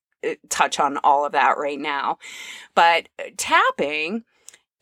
touch 0.49 0.79
on 0.79 0.97
all 0.97 1.25
of 1.25 1.31
that 1.31 1.57
right 1.57 1.79
now, 1.79 2.19
but 2.75 3.09
tapping 3.37 4.23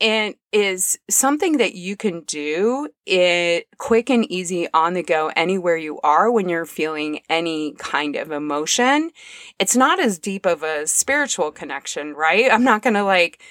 and 0.01 0.35
is 0.51 0.97
something 1.09 1.57
that 1.57 1.75
you 1.75 1.95
can 1.95 2.21
do 2.21 2.89
it 3.05 3.67
quick 3.77 4.09
and 4.09 4.29
easy 4.31 4.67
on 4.73 4.93
the 4.93 5.03
go 5.03 5.31
anywhere 5.35 5.77
you 5.77 5.99
are 6.01 6.31
when 6.31 6.49
you're 6.49 6.65
feeling 6.65 7.19
any 7.29 7.73
kind 7.73 8.15
of 8.15 8.31
emotion. 8.31 9.11
It's 9.59 9.75
not 9.75 9.99
as 9.99 10.17
deep 10.17 10.45
of 10.45 10.63
a 10.63 10.87
spiritual 10.87 11.51
connection, 11.51 12.13
right? 12.13 12.51
I'm 12.51 12.63
not 12.63 12.81
going 12.81 12.95
to 12.95 13.03
like 13.03 13.41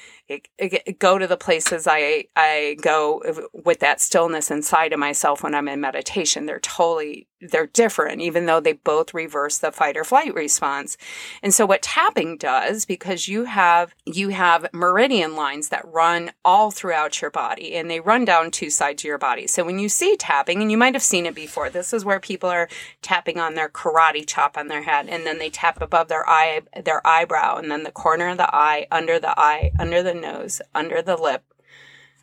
go 0.99 1.19
to 1.19 1.27
the 1.27 1.37
places 1.37 1.87
I 1.89 2.25
I 2.37 2.77
go 2.81 3.23
with 3.53 3.81
that 3.81 4.01
stillness 4.01 4.51
inside 4.51 4.93
of 4.93 4.99
myself 4.99 5.43
when 5.43 5.55
I'm 5.55 5.69
in 5.69 5.81
meditation. 5.81 6.47
They're 6.47 6.61
totally 6.61 7.28
they're 7.41 7.67
different, 7.67 8.21
even 8.21 8.47
though 8.47 8.61
they 8.61 8.73
both 8.73 9.15
reverse 9.15 9.59
the 9.59 9.71
fight 9.71 9.97
or 9.97 10.05
flight 10.05 10.35
response. 10.35 10.97
And 11.43 11.55
so 11.55 11.67
what 11.67 11.83
tapping 11.83 12.37
does, 12.37 12.85
because 12.85 13.29
you 13.29 13.45
have 13.45 13.95
you 14.05 14.31
have 14.31 14.67
meridian 14.73 15.37
lines 15.37 15.69
that 15.69 15.87
run 15.87 16.33
all 16.45 16.71
throughout 16.71 17.21
your 17.23 17.31
body, 17.31 17.75
and 17.75 17.91
they 17.91 18.01
run 18.01 18.25
down 18.25 18.51
two 18.51 18.71
sides 18.71 19.03
of 19.03 19.07
your 19.07 19.19
body. 19.19 19.47
So 19.47 19.65
when 19.65 19.79
you 19.79 19.89
see 19.89 20.17
tapping, 20.17 20.61
and 20.61 20.71
you 20.71 20.77
might 20.77 20.95
have 20.95 21.03
seen 21.03 21.27
it 21.27 21.35
before, 21.35 21.71
this 21.71 21.93
is 21.93 22.05
where 22.05 22.21
people 22.21 22.51
are 22.51 22.69
tapping 23.03 23.39
on 23.39 23.55
their 23.55 23.69
karate 23.69 24.27
chop 24.27 24.57
on 24.57 24.69
their 24.69 24.83
head, 24.83 25.09
and 25.09 25.25
then 25.25 25.39
they 25.39 25.51
tap 25.51 25.81
above 25.81 26.09
their 26.09 26.29
eye 26.29 26.63
their 26.85 27.07
eyebrow, 27.07 27.57
and 27.57 27.71
then 27.71 27.85
the 27.85 27.91
corner 27.91 28.29
of 28.29 28.39
the 28.39 28.55
eye, 28.55 28.87
under 28.91 29.19
the 29.19 29.39
eye, 29.39 29.71
under 29.79 30.03
the 30.03 30.15
nose, 30.15 30.61
under 30.75 31.03
the 31.03 31.17
lip, 31.17 31.45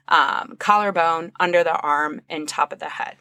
um, 0.07 0.55
collarbone, 0.59 1.31
under 1.39 1.63
the 1.63 1.77
arm, 1.79 2.21
and 2.29 2.47
top 2.47 2.73
of 2.73 2.79
the 2.79 2.89
head. 2.89 3.15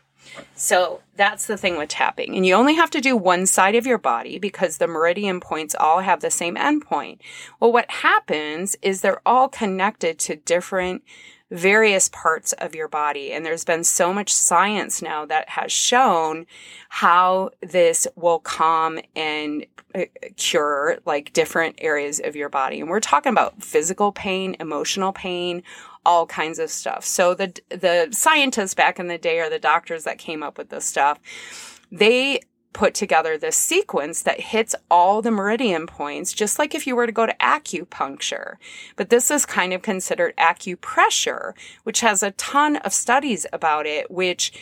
So 0.55 1.01
that's 1.17 1.47
the 1.47 1.57
thing 1.57 1.77
with 1.77 1.89
tapping. 1.89 2.37
And 2.37 2.47
you 2.47 2.55
only 2.55 2.75
have 2.75 2.91
to 2.91 3.01
do 3.01 3.17
one 3.17 3.47
side 3.47 3.75
of 3.75 3.87
your 3.87 3.99
body 3.99 4.39
because 4.39 4.79
the 4.79 4.87
meridian 4.87 5.41
points 5.41 5.75
all 5.79 6.01
have 6.01 6.21
the 6.21 6.31
same 6.31 6.57
endpoint. 6.57 7.19
Well, 7.61 7.73
what 7.73 7.91
happens 7.91 8.77
is 8.83 9.01
they're 9.01 9.23
all 9.27 9.49
connected 9.49 10.19
to 10.21 10.37
different 10.37 11.03
various 11.51 12.09
parts 12.09 12.53
of 12.55 12.75
your 12.75 12.89
body. 12.89 13.33
And 13.33 13.45
there's 13.45 13.65
been 13.65 13.85
so 13.85 14.13
much 14.13 14.33
science 14.33 15.03
now 15.03 15.25
that 15.27 15.51
has 15.51 15.71
shown 15.71 16.47
how 16.89 17.51
this 17.61 18.07
will 18.17 18.41
calm 18.41 18.99
and 19.15 19.67
uh, 19.95 20.05
cure 20.37 20.99
like 21.05 21.33
different 21.33 21.77
areas 21.79 22.21
of 22.23 22.35
your 22.35 22.49
body. 22.49 22.81
And 22.81 22.91
we're 22.91 23.01
talking 23.01 23.31
about 23.31 23.63
physical 23.63 24.11
pain, 24.11 24.57
emotional 24.59 25.13
pain, 25.13 25.63
all 26.05 26.27
kinds 26.27 26.59
of 26.59 26.71
stuff. 26.71 27.05
So 27.05 27.35
the 27.35 27.53
the 27.69 28.09
scientists 28.11 28.75
back 28.75 28.99
in 28.99 29.09
the 29.09 29.19
day 29.19 29.41
or 29.41 29.49
the 29.49 29.59
doctors 29.59 30.05
that 30.05 30.19
came 30.19 30.43
up 30.43 30.59
with 30.59 30.69
this 30.69 30.85
stuff, 30.85 31.81
they 31.91 32.41
put 32.75 32.93
together 32.93 33.39
this 33.39 33.57
sequence 33.57 34.23
that 34.23 34.41
hits 34.41 34.75
all 34.91 35.23
the 35.23 35.31
meridian 35.31 35.87
points, 35.87 36.33
just 36.33 36.59
like 36.59 36.75
if 36.75 36.87
you 36.87 36.95
were 36.95 37.07
to 37.07 37.13
go 37.13 37.25
to 37.25 37.37
acupuncture. 37.41 38.57
But 38.97 39.09
this 39.09 39.31
is 39.31 39.47
kind 39.47 39.73
of 39.73 39.81
considered 39.81 40.37
acupressure, 40.37 41.55
which 41.85 42.01
has 42.01 42.23
a 42.23 42.33
ton 42.33 42.77
of 42.77 42.93
studies 42.93 43.47
about 43.53 43.87
it, 43.87 44.11
which 44.11 44.53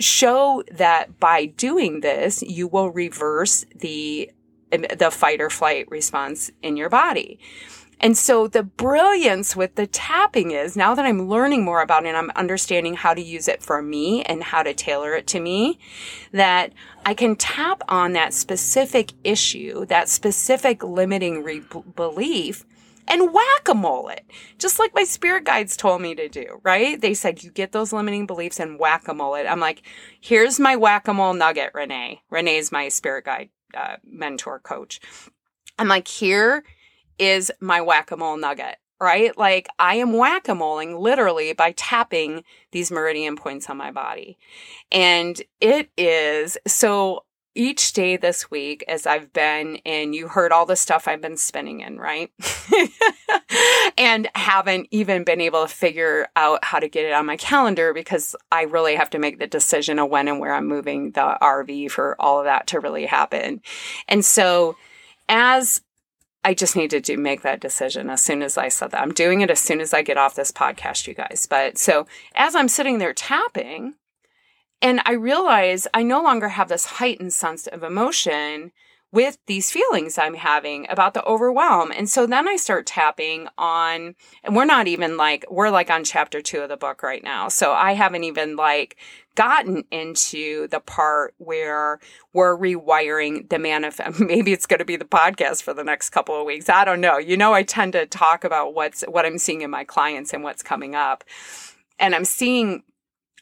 show 0.00 0.64
that 0.72 1.20
by 1.20 1.46
doing 1.46 2.00
this, 2.00 2.42
you 2.42 2.66
will 2.66 2.90
reverse 2.90 3.64
the 3.76 4.30
the 4.98 5.10
fight 5.10 5.42
or 5.42 5.50
flight 5.50 5.86
response 5.90 6.50
in 6.62 6.78
your 6.78 6.88
body. 6.88 7.38
And 8.02 8.18
so 8.18 8.48
the 8.48 8.64
brilliance 8.64 9.54
with 9.54 9.76
the 9.76 9.86
tapping 9.86 10.50
is 10.50 10.76
now 10.76 10.92
that 10.96 11.06
I'm 11.06 11.28
learning 11.28 11.64
more 11.64 11.80
about 11.80 12.04
it 12.04 12.08
and 12.08 12.16
I'm 12.16 12.32
understanding 12.34 12.94
how 12.94 13.14
to 13.14 13.22
use 13.22 13.46
it 13.46 13.62
for 13.62 13.80
me 13.80 14.24
and 14.24 14.42
how 14.42 14.64
to 14.64 14.74
tailor 14.74 15.14
it 15.14 15.28
to 15.28 15.40
me, 15.40 15.78
that 16.32 16.72
I 17.06 17.14
can 17.14 17.36
tap 17.36 17.82
on 17.88 18.12
that 18.12 18.34
specific 18.34 19.12
issue, 19.22 19.86
that 19.86 20.08
specific 20.08 20.82
limiting 20.82 21.44
re- 21.44 21.62
belief 21.94 22.64
and 23.06 23.32
whack-a-mole 23.32 24.08
it. 24.08 24.24
Just 24.58 24.80
like 24.80 24.94
my 24.94 25.04
spirit 25.04 25.44
guides 25.44 25.76
told 25.76 26.02
me 26.02 26.16
to 26.16 26.28
do, 26.28 26.60
right? 26.64 27.00
They 27.00 27.14
said, 27.14 27.44
you 27.44 27.52
get 27.52 27.70
those 27.70 27.92
limiting 27.92 28.26
beliefs 28.26 28.58
and 28.58 28.80
whack-a-mole 28.80 29.36
it. 29.36 29.46
I'm 29.46 29.60
like, 29.60 29.82
here's 30.20 30.58
my 30.58 30.74
whack-a-mole 30.74 31.34
nugget, 31.34 31.70
Renee. 31.72 32.22
Renee's 32.30 32.72
my 32.72 32.88
spirit 32.88 33.26
guide 33.26 33.50
uh, 33.76 33.96
mentor 34.04 34.58
coach. 34.58 35.00
I'm 35.78 35.88
like, 35.88 36.08
here 36.08 36.64
is 37.18 37.50
my 37.60 37.80
whack-a-mole 37.80 38.36
nugget, 38.36 38.76
right? 39.00 39.36
Like 39.36 39.68
I 39.78 39.96
am 39.96 40.12
whack-a-moling 40.12 40.98
literally 40.98 41.52
by 41.52 41.72
tapping 41.72 42.44
these 42.70 42.90
meridian 42.90 43.36
points 43.36 43.68
on 43.68 43.76
my 43.76 43.90
body. 43.90 44.38
And 44.90 45.40
it 45.60 45.90
is 45.96 46.56
so 46.66 47.24
each 47.54 47.92
day 47.92 48.16
this 48.16 48.50
week 48.50 48.84
as 48.88 49.06
I've 49.06 49.32
been 49.32 49.78
and 49.84 50.14
you 50.14 50.28
heard 50.28 50.52
all 50.52 50.64
the 50.64 50.76
stuff 50.76 51.06
I've 51.06 51.20
been 51.20 51.36
spinning 51.36 51.80
in, 51.80 51.98
right? 51.98 52.30
and 53.98 54.28
haven't 54.34 54.88
even 54.90 55.24
been 55.24 55.40
able 55.40 55.62
to 55.62 55.68
figure 55.68 56.28
out 56.34 56.64
how 56.64 56.78
to 56.78 56.88
get 56.88 57.04
it 57.04 57.12
on 57.12 57.26
my 57.26 57.36
calendar 57.36 57.92
because 57.92 58.34
I 58.50 58.62
really 58.62 58.94
have 58.94 59.10
to 59.10 59.18
make 59.18 59.38
the 59.38 59.46
decision 59.46 59.98
of 59.98 60.08
when 60.08 60.28
and 60.28 60.40
where 60.40 60.54
I'm 60.54 60.66
moving 60.66 61.12
the 61.12 61.36
RV 61.42 61.90
for 61.90 62.16
all 62.18 62.38
of 62.38 62.44
that 62.44 62.68
to 62.68 62.80
really 62.80 63.06
happen. 63.06 63.60
And 64.08 64.24
so 64.24 64.76
as 65.28 65.82
I 66.44 66.54
just 66.54 66.74
needed 66.74 67.04
to 67.04 67.16
make 67.16 67.42
that 67.42 67.60
decision 67.60 68.10
as 68.10 68.22
soon 68.22 68.42
as 68.42 68.58
I 68.58 68.68
said 68.68 68.90
that. 68.90 69.00
I'm 69.00 69.12
doing 69.12 69.42
it 69.42 69.50
as 69.50 69.60
soon 69.60 69.80
as 69.80 69.94
I 69.94 70.02
get 70.02 70.18
off 70.18 70.34
this 70.34 70.50
podcast, 70.50 71.06
you 71.06 71.14
guys. 71.14 71.46
But 71.48 71.78
so 71.78 72.06
as 72.34 72.54
I'm 72.56 72.68
sitting 72.68 72.98
there 72.98 73.14
tapping, 73.14 73.94
and 74.80 75.00
I 75.04 75.12
realize 75.12 75.86
I 75.94 76.02
no 76.02 76.20
longer 76.20 76.48
have 76.48 76.68
this 76.68 76.86
heightened 76.86 77.32
sense 77.32 77.68
of 77.68 77.84
emotion 77.84 78.72
with 79.12 79.36
these 79.46 79.70
feelings 79.70 80.16
I'm 80.16 80.34
having 80.34 80.86
about 80.88 81.12
the 81.12 81.24
overwhelm. 81.24 81.92
And 81.92 82.08
so 82.08 82.26
then 82.26 82.48
I 82.48 82.56
start 82.56 82.86
tapping 82.86 83.46
on, 83.58 84.14
and 84.42 84.56
we're 84.56 84.64
not 84.64 84.88
even 84.88 85.18
like, 85.18 85.44
we're 85.50 85.68
like 85.68 85.90
on 85.90 86.02
chapter 86.02 86.40
two 86.40 86.62
of 86.62 86.70
the 86.70 86.78
book 86.78 87.02
right 87.02 87.22
now. 87.22 87.48
So 87.48 87.72
I 87.72 87.92
haven't 87.92 88.24
even 88.24 88.56
like 88.56 88.96
gotten 89.34 89.84
into 89.90 90.66
the 90.68 90.80
part 90.80 91.34
where 91.36 92.00
we're 92.32 92.56
rewiring 92.56 93.48
the 93.50 93.58
manifest. 93.58 94.18
Maybe 94.20 94.52
it's 94.52 94.66
going 94.66 94.78
to 94.78 94.84
be 94.84 94.96
the 94.96 95.04
podcast 95.04 95.62
for 95.62 95.74
the 95.74 95.84
next 95.84 96.10
couple 96.10 96.38
of 96.38 96.46
weeks. 96.46 96.70
I 96.70 96.86
don't 96.86 97.00
know. 97.00 97.18
You 97.18 97.36
know, 97.36 97.52
I 97.52 97.62
tend 97.62 97.92
to 97.92 98.06
talk 98.06 98.44
about 98.44 98.74
what's, 98.74 99.02
what 99.02 99.26
I'm 99.26 99.38
seeing 99.38 99.60
in 99.60 99.70
my 99.70 99.84
clients 99.84 100.32
and 100.32 100.42
what's 100.42 100.62
coming 100.62 100.94
up. 100.94 101.22
And 101.98 102.14
I'm 102.14 102.24
seeing 102.24 102.82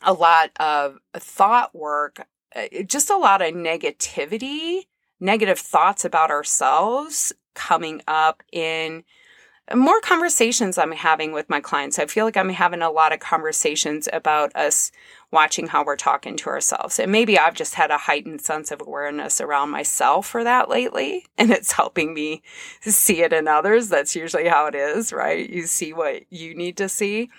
a 0.02 0.12
lot 0.12 0.50
of 0.58 0.98
thought 1.14 1.74
work, 1.74 2.26
uh, 2.56 2.82
just 2.86 3.10
a 3.10 3.16
lot 3.16 3.40
of 3.40 3.54
negativity, 3.54 4.86
negative 5.20 5.58
thoughts 5.58 6.04
about 6.04 6.30
ourselves 6.30 7.32
coming 7.54 8.02
up 8.08 8.42
in 8.52 9.04
more 9.74 10.00
conversations 10.00 10.78
I'm 10.78 10.92
having 10.92 11.32
with 11.32 11.48
my 11.48 11.60
clients. 11.60 11.98
I 11.98 12.06
feel 12.06 12.24
like 12.24 12.36
I'm 12.36 12.48
having 12.48 12.82
a 12.82 12.90
lot 12.90 13.12
of 13.12 13.20
conversations 13.20 14.08
about 14.12 14.54
us 14.56 14.90
watching 15.30 15.68
how 15.68 15.84
we're 15.84 15.96
talking 15.96 16.36
to 16.38 16.48
ourselves. 16.48 16.98
And 16.98 17.12
maybe 17.12 17.38
I've 17.38 17.54
just 17.54 17.74
had 17.74 17.90
a 17.90 17.98
heightened 17.98 18.40
sense 18.40 18.72
of 18.72 18.80
awareness 18.80 19.40
around 19.40 19.70
myself 19.70 20.26
for 20.26 20.42
that 20.42 20.68
lately. 20.68 21.26
And 21.38 21.50
it's 21.50 21.72
helping 21.72 22.14
me 22.14 22.42
see 22.80 23.22
it 23.22 23.32
in 23.32 23.46
others. 23.46 23.88
That's 23.88 24.16
usually 24.16 24.48
how 24.48 24.66
it 24.66 24.74
is, 24.74 25.12
right? 25.12 25.48
You 25.48 25.66
see 25.66 25.92
what 25.92 26.24
you 26.30 26.54
need 26.54 26.76
to 26.78 26.88
see. 26.88 27.30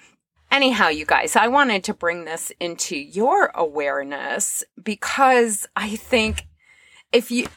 Anyhow, 0.49 0.87
you 0.89 1.05
guys, 1.05 1.35
I 1.35 1.47
wanted 1.47 1.83
to 1.85 1.93
bring 1.93 2.25
this 2.25 2.51
into 2.59 2.95
your 2.95 3.51
awareness 3.55 4.63
because 4.81 5.67
I 5.75 5.95
think 5.95 6.47
if 7.11 7.29
you 7.31 7.47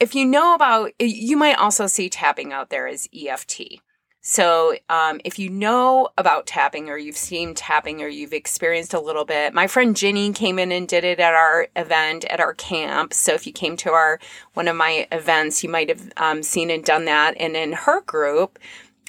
if 0.00 0.14
you 0.14 0.24
know 0.24 0.54
about 0.54 0.92
you 1.00 1.36
might 1.36 1.58
also 1.58 1.86
see 1.86 2.08
tapping 2.08 2.52
out 2.52 2.70
there 2.70 2.86
as 2.86 3.08
EFT. 3.14 3.80
So, 4.28 4.76
um, 4.88 5.20
if 5.24 5.38
you 5.38 5.48
know 5.48 6.08
about 6.18 6.48
tapping 6.48 6.90
or 6.90 6.98
you've 6.98 7.16
seen 7.16 7.54
tapping 7.54 8.02
or 8.02 8.08
you've 8.08 8.32
experienced 8.32 8.92
a 8.92 8.98
little 8.98 9.24
bit, 9.24 9.54
my 9.54 9.68
friend 9.68 9.94
Ginny 9.94 10.32
came 10.32 10.58
in 10.58 10.72
and 10.72 10.88
did 10.88 11.04
it 11.04 11.20
at 11.20 11.32
our 11.32 11.68
event 11.76 12.24
at 12.24 12.40
our 12.40 12.52
camp. 12.52 13.14
So, 13.14 13.34
if 13.34 13.46
you 13.46 13.52
came 13.52 13.76
to 13.78 13.92
our 13.92 14.18
one 14.54 14.66
of 14.66 14.74
my 14.74 15.06
events, 15.12 15.62
you 15.62 15.68
might 15.68 15.88
have 15.88 16.12
um, 16.16 16.42
seen 16.42 16.70
and 16.70 16.84
done 16.84 17.04
that. 17.04 17.36
And 17.38 17.54
in 17.54 17.72
her 17.72 18.00
group, 18.00 18.58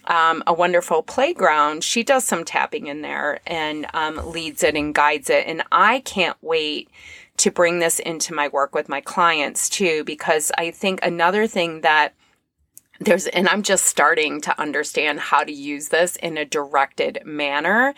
um, 0.06 0.44
a 0.46 0.54
wonderful 0.54 1.02
playground, 1.02 1.84
she 1.84 2.04
does 2.04 2.24
some 2.24 2.46
tapping 2.46 2.86
in 2.86 3.02
there 3.02 3.40
and 3.48 3.88
um, 3.96 4.18
leads 4.32 4.62
it 4.62 4.76
and 4.76 4.94
guides 4.94 5.32
it. 5.32 5.48
And 5.48 5.64
I 5.72 6.02
can't 6.02 6.38
wait 6.44 6.92
to 7.38 7.52
bring 7.52 7.80
this 7.80 8.00
into 8.00 8.34
my 8.34 8.48
work 8.48 8.74
with 8.74 8.90
my 8.90 9.02
clients 9.02 9.70
too, 9.70 10.04
because 10.04 10.52
I 10.58 10.72
think 10.72 11.00
another 11.04 11.48
thing 11.48 11.82
that 11.82 12.14
there's 13.00 13.28
and 13.28 13.48
I'm 13.48 13.62
just 13.62 13.86
starting 13.86 14.42
to 14.42 14.60
understand 14.60 15.20
how 15.20 15.44
to 15.44 15.52
use 15.52 15.90
this 15.90 16.16
in 16.16 16.38
a 16.38 16.46
directed 16.46 17.20
manner 17.24 17.94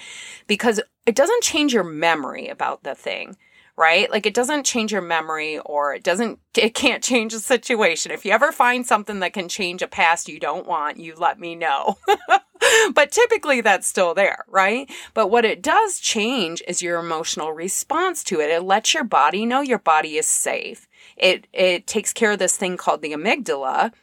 because 0.47 0.81
it 1.05 1.15
doesn't 1.15 1.43
change 1.43 1.73
your 1.73 1.85
memory 1.85 2.47
about 2.47 2.83
the 2.83 2.95
thing 2.95 3.37
right? 3.79 4.11
Like 4.11 4.25
it 4.25 4.33
doesn't 4.33 4.65
change 4.65 4.91
your 4.91 5.01
memory 5.01 5.57
or 5.59 5.93
it 5.95 6.03
doesn't, 6.03 6.37
it 6.57 6.75
can't 6.75 7.01
change 7.01 7.31
the 7.31 7.39
situation. 7.39 8.11
If 8.11 8.25
you 8.25 8.31
ever 8.31 8.51
find 8.51 8.85
something 8.85 9.21
that 9.21 9.31
can 9.31 9.47
change 9.47 9.81
a 9.81 9.87
past 9.87 10.27
you 10.27 10.37
don't 10.37 10.67
want, 10.67 10.97
you 10.97 11.15
let 11.15 11.39
me 11.39 11.55
know. 11.55 11.97
but 12.93 13.11
typically 13.11 13.61
that's 13.61 13.87
still 13.87 14.13
there, 14.13 14.43
right? 14.49 14.91
But 15.13 15.27
what 15.27 15.45
it 15.45 15.61
does 15.63 15.99
change 15.99 16.61
is 16.67 16.81
your 16.81 16.99
emotional 16.99 17.53
response 17.53 18.21
to 18.25 18.41
it. 18.41 18.49
It 18.49 18.63
lets 18.63 18.93
your 18.93 19.05
body 19.05 19.45
know 19.45 19.61
your 19.61 19.79
body 19.79 20.17
is 20.17 20.27
safe. 20.27 20.89
It, 21.15 21.47
it 21.53 21.87
takes 21.87 22.11
care 22.11 22.31
of 22.31 22.39
this 22.39 22.57
thing 22.57 22.75
called 22.75 23.01
the 23.01 23.13
amygdala 23.13 23.93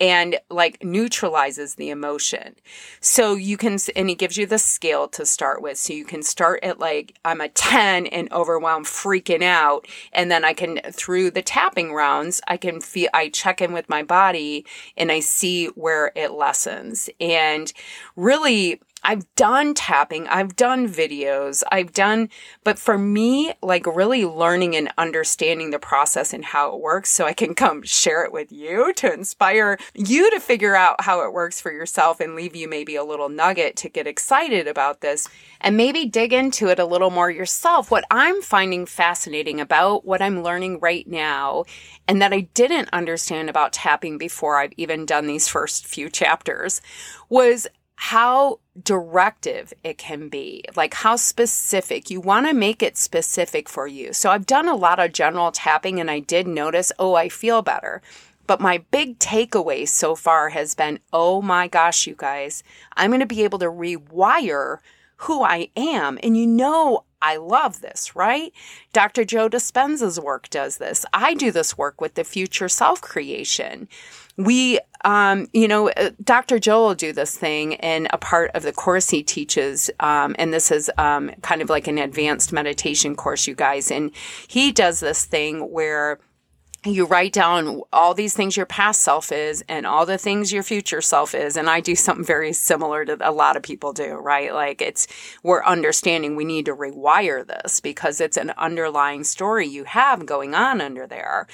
and 0.00 0.38
like 0.50 0.82
neutralizes 0.84 1.74
the 1.74 1.90
emotion. 1.90 2.54
So 3.00 3.34
you 3.34 3.56
can, 3.56 3.78
and 3.94 4.10
it 4.10 4.18
gives 4.18 4.36
you 4.36 4.46
the 4.46 4.58
scale 4.58 5.08
to 5.08 5.24
start 5.24 5.62
with. 5.62 5.78
So 5.78 5.92
you 5.92 6.04
can 6.04 6.22
start 6.22 6.60
at 6.62 6.78
like, 6.78 7.18
I'm 7.24 7.40
a 7.40 7.48
10 7.48 8.06
and 8.06 8.30
overwhelmed, 8.32 8.86
freaking 8.86 9.42
out. 9.42 9.86
And 10.12 10.30
then 10.30 10.44
I 10.44 10.52
can, 10.52 10.80
through 10.92 11.30
the 11.30 11.42
tapping 11.42 11.92
rounds, 11.92 12.40
I 12.46 12.56
can 12.56 12.80
feel, 12.80 13.08
I 13.14 13.28
check 13.28 13.60
in 13.60 13.72
with 13.72 13.88
my 13.88 14.02
body 14.02 14.66
and 14.96 15.10
I 15.10 15.20
see 15.20 15.66
where 15.68 16.12
it 16.14 16.32
lessens. 16.32 17.08
And 17.20 17.72
really, 18.16 18.80
I've 19.08 19.32
done 19.36 19.72
tapping, 19.72 20.26
I've 20.26 20.56
done 20.56 20.88
videos, 20.88 21.62
I've 21.70 21.92
done, 21.92 22.28
but 22.64 22.76
for 22.76 22.98
me, 22.98 23.52
like 23.62 23.86
really 23.86 24.24
learning 24.24 24.74
and 24.74 24.92
understanding 24.98 25.70
the 25.70 25.78
process 25.78 26.32
and 26.32 26.44
how 26.44 26.74
it 26.74 26.80
works 26.80 27.10
so 27.10 27.24
I 27.24 27.32
can 27.32 27.54
come 27.54 27.84
share 27.84 28.24
it 28.24 28.32
with 28.32 28.50
you 28.50 28.92
to 28.94 29.12
inspire 29.12 29.78
you 29.94 30.28
to 30.32 30.40
figure 30.40 30.74
out 30.74 31.02
how 31.02 31.24
it 31.24 31.32
works 31.32 31.60
for 31.60 31.70
yourself 31.70 32.18
and 32.18 32.34
leave 32.34 32.56
you 32.56 32.68
maybe 32.68 32.96
a 32.96 33.04
little 33.04 33.28
nugget 33.28 33.76
to 33.76 33.88
get 33.88 34.08
excited 34.08 34.66
about 34.66 35.02
this 35.02 35.28
and 35.60 35.76
maybe 35.76 36.06
dig 36.06 36.32
into 36.32 36.66
it 36.66 36.80
a 36.80 36.84
little 36.84 37.10
more 37.10 37.30
yourself. 37.30 37.92
What 37.92 38.04
I'm 38.10 38.42
finding 38.42 38.86
fascinating 38.86 39.60
about 39.60 40.04
what 40.04 40.20
I'm 40.20 40.42
learning 40.42 40.80
right 40.80 41.06
now 41.06 41.64
and 42.08 42.20
that 42.20 42.32
I 42.32 42.40
didn't 42.40 42.88
understand 42.92 43.48
about 43.48 43.72
tapping 43.72 44.18
before 44.18 44.58
I've 44.58 44.72
even 44.76 45.06
done 45.06 45.28
these 45.28 45.46
first 45.46 45.86
few 45.86 46.10
chapters 46.10 46.80
was 47.28 47.68
how 47.96 48.60
directive 48.82 49.72
it 49.82 49.98
can 49.98 50.28
be, 50.28 50.62
like 50.76 50.94
how 50.94 51.16
specific. 51.16 52.10
You 52.10 52.20
want 52.20 52.46
to 52.46 52.54
make 52.54 52.82
it 52.82 52.96
specific 52.96 53.68
for 53.68 53.86
you. 53.86 54.12
So 54.12 54.30
I've 54.30 54.46
done 54.46 54.68
a 54.68 54.76
lot 54.76 55.00
of 55.00 55.12
general 55.12 55.50
tapping 55.50 55.98
and 55.98 56.10
I 56.10 56.20
did 56.20 56.46
notice, 56.46 56.92
oh, 56.98 57.14
I 57.14 57.28
feel 57.28 57.62
better. 57.62 58.02
But 58.46 58.60
my 58.60 58.78
big 58.90 59.18
takeaway 59.18 59.88
so 59.88 60.14
far 60.14 60.50
has 60.50 60.74
been, 60.74 61.00
oh 61.12 61.42
my 61.42 61.66
gosh, 61.66 62.06
you 62.06 62.14
guys, 62.16 62.62
I'm 62.96 63.10
going 63.10 63.20
to 63.20 63.26
be 63.26 63.42
able 63.42 63.58
to 63.58 63.66
rewire 63.66 64.78
who 65.16 65.42
I 65.42 65.70
am. 65.76 66.18
And 66.22 66.36
you 66.36 66.46
know, 66.46 67.04
I 67.20 67.36
love 67.38 67.80
this, 67.80 68.14
right? 68.14 68.52
Dr. 68.92 69.24
Joe 69.24 69.48
Dispenza's 69.48 70.20
work 70.20 70.48
does 70.50 70.76
this. 70.76 71.06
I 71.12 71.34
do 71.34 71.50
this 71.50 71.76
work 71.78 72.00
with 72.00 72.14
the 72.14 72.24
future 72.24 72.68
self 72.68 73.00
creation 73.00 73.88
we, 74.36 74.78
um, 75.04 75.48
you 75.52 75.66
know, 75.66 75.90
uh, 75.90 76.10
Dr. 76.22 76.58
Joe 76.58 76.86
will 76.86 76.94
do 76.94 77.12
this 77.12 77.36
thing 77.36 77.72
in 77.72 78.08
a 78.12 78.18
part 78.18 78.50
of 78.54 78.62
the 78.62 78.72
course 78.72 79.10
he 79.10 79.22
teaches. 79.22 79.90
Um, 80.00 80.36
and 80.38 80.52
this 80.52 80.70
is 80.70 80.90
um, 80.98 81.30
kind 81.42 81.62
of 81.62 81.70
like 81.70 81.86
an 81.86 81.98
advanced 81.98 82.52
meditation 82.52 83.16
course, 83.16 83.46
you 83.46 83.54
guys. 83.54 83.90
And 83.90 84.10
he 84.46 84.72
does 84.72 85.00
this 85.00 85.24
thing 85.24 85.70
where 85.70 86.18
you 86.92 87.06
write 87.06 87.32
down 87.32 87.82
all 87.92 88.14
these 88.14 88.34
things 88.34 88.56
your 88.56 88.66
past 88.66 89.02
self 89.02 89.32
is 89.32 89.64
and 89.68 89.86
all 89.86 90.06
the 90.06 90.18
things 90.18 90.52
your 90.52 90.62
future 90.62 91.00
self 91.00 91.34
is. 91.34 91.56
And 91.56 91.68
I 91.68 91.80
do 91.80 91.94
something 91.94 92.24
very 92.24 92.52
similar 92.52 93.04
to 93.04 93.16
a 93.20 93.32
lot 93.32 93.56
of 93.56 93.62
people 93.62 93.92
do, 93.92 94.14
right? 94.14 94.52
Like 94.52 94.80
it's, 94.80 95.06
we're 95.42 95.64
understanding 95.64 96.36
we 96.36 96.44
need 96.44 96.66
to 96.66 96.74
rewire 96.74 97.46
this 97.46 97.80
because 97.80 98.20
it's 98.20 98.36
an 98.36 98.52
underlying 98.56 99.24
story 99.24 99.66
you 99.66 99.84
have 99.84 100.26
going 100.26 100.54
on 100.54 100.80
under 100.80 101.06
there 101.06 101.46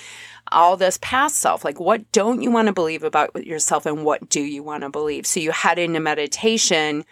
all 0.50 0.76
this 0.76 0.98
past 1.00 1.38
self. 1.38 1.64
Like, 1.64 1.80
what 1.80 2.10
don't 2.12 2.42
you 2.42 2.50
want 2.50 2.66
to 2.66 2.72
believe 2.72 3.02
about 3.02 3.46
yourself 3.46 3.86
and 3.86 4.04
what 4.04 4.28
do 4.28 4.42
you 4.42 4.62
want 4.62 4.82
to 4.82 4.90
believe? 4.90 5.26
So 5.26 5.40
you 5.40 5.50
head 5.50 5.78
into 5.78 6.00
meditation, 6.00 7.04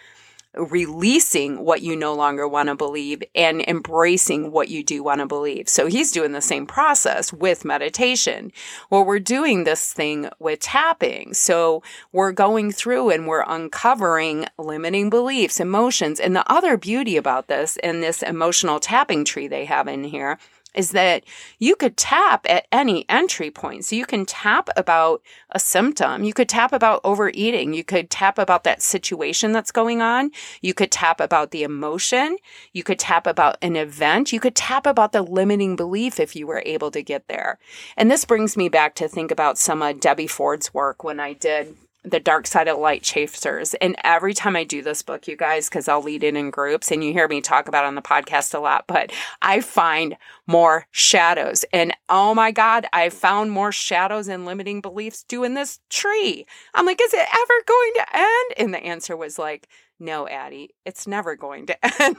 releasing 0.54 1.64
what 1.64 1.82
you 1.82 1.94
no 1.94 2.14
longer 2.14 2.48
want 2.48 2.68
to 2.68 2.74
believe 2.74 3.22
and 3.34 3.62
embracing 3.62 4.50
what 4.50 4.68
you 4.68 4.82
do 4.82 5.02
want 5.02 5.20
to 5.20 5.26
believe. 5.26 5.68
So 5.68 5.86
he's 5.86 6.10
doing 6.10 6.32
the 6.32 6.40
same 6.40 6.66
process 6.66 7.32
with 7.32 7.64
meditation. 7.64 8.52
Well, 8.90 9.04
we're 9.04 9.20
doing 9.20 9.64
this 9.64 9.92
thing 9.92 10.28
with 10.38 10.60
tapping. 10.60 11.34
So 11.34 11.82
we're 12.12 12.32
going 12.32 12.72
through 12.72 13.10
and 13.10 13.26
we're 13.26 13.44
uncovering 13.46 14.46
limiting 14.58 15.08
beliefs, 15.08 15.60
emotions. 15.60 16.18
And 16.18 16.34
the 16.34 16.50
other 16.50 16.76
beauty 16.76 17.16
about 17.16 17.46
this 17.46 17.76
in 17.76 18.00
this 18.00 18.22
emotional 18.22 18.80
tapping 18.80 19.24
tree 19.24 19.46
they 19.46 19.66
have 19.66 19.86
in 19.86 20.04
here 20.04 20.38
is 20.74 20.90
that 20.90 21.24
you 21.58 21.76
could 21.76 21.96
tap 21.96 22.46
at 22.48 22.66
any 22.70 23.04
entry 23.08 23.50
point. 23.50 23.84
So 23.84 23.96
you 23.96 24.06
can 24.06 24.24
tap 24.24 24.68
about 24.76 25.22
a 25.50 25.58
symptom. 25.58 26.24
You 26.24 26.32
could 26.32 26.48
tap 26.48 26.72
about 26.72 27.00
overeating. 27.04 27.72
You 27.74 27.84
could 27.84 28.10
tap 28.10 28.38
about 28.38 28.64
that 28.64 28.82
situation 28.82 29.52
that's 29.52 29.72
going 29.72 30.00
on. 30.00 30.30
You 30.60 30.74
could 30.74 30.90
tap 30.90 31.20
about 31.20 31.50
the 31.50 31.62
emotion. 31.62 32.36
You 32.72 32.82
could 32.82 32.98
tap 32.98 33.26
about 33.26 33.56
an 33.62 33.76
event. 33.76 34.32
You 34.32 34.40
could 34.40 34.54
tap 34.54 34.86
about 34.86 35.12
the 35.12 35.22
limiting 35.22 35.76
belief 35.76 36.20
if 36.20 36.36
you 36.36 36.46
were 36.46 36.62
able 36.64 36.90
to 36.92 37.02
get 37.02 37.28
there. 37.28 37.58
And 37.96 38.10
this 38.10 38.24
brings 38.24 38.56
me 38.56 38.68
back 38.68 38.94
to 38.96 39.08
think 39.08 39.30
about 39.30 39.58
some 39.58 39.82
of 39.82 40.00
Debbie 40.00 40.26
Ford's 40.26 40.72
work 40.72 41.02
when 41.02 41.20
I 41.20 41.32
did 41.32 41.76
the 42.02 42.20
dark 42.20 42.46
side 42.46 42.68
of 42.68 42.78
light 42.78 43.02
chasers 43.02 43.74
and 43.74 43.96
every 44.04 44.32
time 44.32 44.56
i 44.56 44.64
do 44.64 44.82
this 44.82 45.02
book 45.02 45.28
you 45.28 45.36
guys 45.36 45.68
because 45.68 45.88
i'll 45.88 46.02
lead 46.02 46.22
it 46.22 46.34
in 46.34 46.50
groups 46.50 46.90
and 46.90 47.04
you 47.04 47.12
hear 47.12 47.28
me 47.28 47.40
talk 47.40 47.68
about 47.68 47.84
on 47.84 47.94
the 47.94 48.02
podcast 48.02 48.54
a 48.54 48.58
lot 48.58 48.84
but 48.86 49.12
i 49.42 49.60
find 49.60 50.16
more 50.46 50.86
shadows. 50.90 51.64
And 51.72 51.94
oh 52.08 52.34
my 52.34 52.50
god 52.50 52.86
i 52.92 53.08
found 53.08 53.52
more 53.52 53.72
shadows 53.72 54.28
and 54.28 54.44
limiting 54.44 54.80
beliefs 54.80 55.22
doing 55.24 55.54
this 55.54 55.80
tree. 55.90 56.46
I'm 56.74 56.86
like 56.86 57.00
is 57.00 57.14
it 57.14 57.20
ever 57.20 57.54
going 57.66 57.92
to 57.96 58.16
end? 58.16 58.54
And 58.58 58.74
the 58.74 58.84
answer 58.84 59.16
was 59.16 59.38
like 59.38 59.68
no 59.98 60.26
addie 60.28 60.70
it's 60.84 61.06
never 61.06 61.36
going 61.36 61.66
to 61.66 61.76
end. 62.02 62.16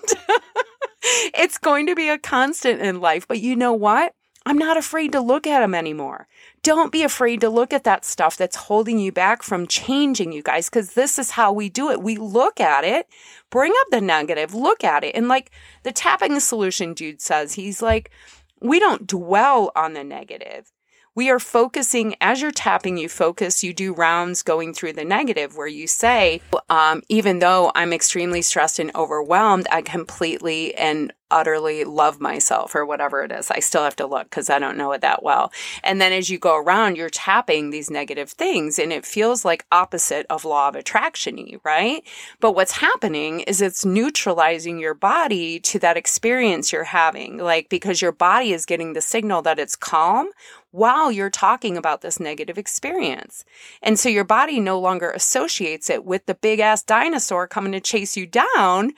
It's 1.03 1.57
going 1.57 1.87
to 1.87 1.95
be 1.95 2.09
a 2.09 2.17
constant 2.17 2.81
in 2.81 3.01
life. 3.01 3.27
But 3.27 3.39
you 3.39 3.55
know 3.55 3.73
what? 3.73 4.13
I'm 4.45 4.57
not 4.57 4.77
afraid 4.77 5.11
to 5.11 5.21
look 5.21 5.45
at 5.45 5.59
them 5.59 5.75
anymore. 5.75 6.27
Don't 6.63 6.91
be 6.91 7.01
afraid 7.01 7.41
to 7.41 7.49
look 7.49 7.73
at 7.73 7.85
that 7.85 8.05
stuff 8.05 8.37
that's 8.37 8.55
holding 8.55 8.99
you 8.99 9.11
back 9.11 9.41
from 9.41 9.65
changing 9.65 10.31
you 10.31 10.43
guys, 10.43 10.69
because 10.69 10.93
this 10.93 11.17
is 11.17 11.31
how 11.31 11.51
we 11.51 11.69
do 11.69 11.89
it. 11.89 12.03
We 12.03 12.17
look 12.17 12.59
at 12.59 12.83
it, 12.83 13.07
bring 13.49 13.73
up 13.81 13.87
the 13.89 14.01
negative, 14.01 14.53
look 14.53 14.83
at 14.83 15.03
it. 15.03 15.15
And 15.15 15.27
like 15.27 15.49
the 15.81 15.91
tapping 15.91 16.39
solution 16.39 16.93
dude 16.93 17.19
says, 17.19 17.53
he's 17.53 17.81
like, 17.81 18.11
we 18.59 18.79
don't 18.79 19.07
dwell 19.07 19.71
on 19.75 19.93
the 19.93 20.03
negative. 20.03 20.71
We 21.15 21.29
are 21.29 21.39
focusing 21.39 22.15
as 22.21 22.41
you're 22.41 22.51
tapping, 22.51 22.97
you 22.97 23.09
focus, 23.09 23.63
you 23.63 23.73
do 23.73 23.93
rounds 23.93 24.43
going 24.43 24.73
through 24.73 24.93
the 24.93 25.03
negative 25.03 25.57
where 25.57 25.67
you 25.67 25.87
say, 25.87 26.41
um, 26.69 27.01
even 27.09 27.39
though 27.39 27.71
I'm 27.75 27.91
extremely 27.91 28.41
stressed 28.41 28.79
and 28.79 28.91
overwhelmed, 28.95 29.67
I 29.71 29.81
completely 29.81 30.73
and 30.75 31.11
utterly 31.31 31.83
love 31.83 32.19
myself 32.19 32.75
or 32.75 32.85
whatever 32.85 33.23
it 33.23 33.31
is. 33.31 33.49
I 33.49 33.59
still 33.59 33.83
have 33.83 33.95
to 33.97 34.05
look 34.05 34.29
because 34.29 34.49
I 34.49 34.59
don't 34.59 34.77
know 34.77 34.91
it 34.91 35.01
that 35.01 35.23
well. 35.23 35.51
And 35.83 35.99
then 35.99 36.11
as 36.11 36.29
you 36.29 36.37
go 36.37 36.57
around, 36.57 36.97
you're 36.97 37.09
tapping 37.09 37.69
these 37.69 37.89
negative 37.89 38.29
things 38.29 38.77
and 38.77 38.93
it 38.93 39.05
feels 39.05 39.43
like 39.43 39.65
opposite 39.71 40.25
of 40.29 40.45
law 40.45 40.67
of 40.67 40.75
attraction 40.75 41.31
right? 41.63 42.03
But 42.39 42.55
what's 42.55 42.73
happening 42.73 43.41
is 43.41 43.61
it's 43.61 43.85
neutralizing 43.85 44.79
your 44.79 44.93
body 44.93 45.59
to 45.61 45.79
that 45.79 45.97
experience 45.97 46.71
you're 46.71 46.83
having. 46.83 47.37
Like 47.37 47.69
because 47.69 48.01
your 48.01 48.11
body 48.11 48.53
is 48.53 48.65
getting 48.65 48.93
the 48.93 49.01
signal 49.01 49.41
that 49.43 49.59
it's 49.59 49.75
calm 49.75 50.29
while 50.71 51.11
you're 51.11 51.29
talking 51.29 51.77
about 51.77 52.01
this 52.01 52.19
negative 52.19 52.57
experience. 52.57 53.45
And 53.81 53.99
so 53.99 54.09
your 54.09 54.23
body 54.23 54.59
no 54.59 54.79
longer 54.79 55.11
associates 55.11 55.89
it 55.89 56.05
with 56.05 56.25
the 56.25 56.35
big 56.35 56.59
ass 56.59 56.81
dinosaur 56.81 57.47
coming 57.47 57.73
to 57.73 57.79
chase 57.79 58.17
you 58.17 58.25
down 58.25 58.91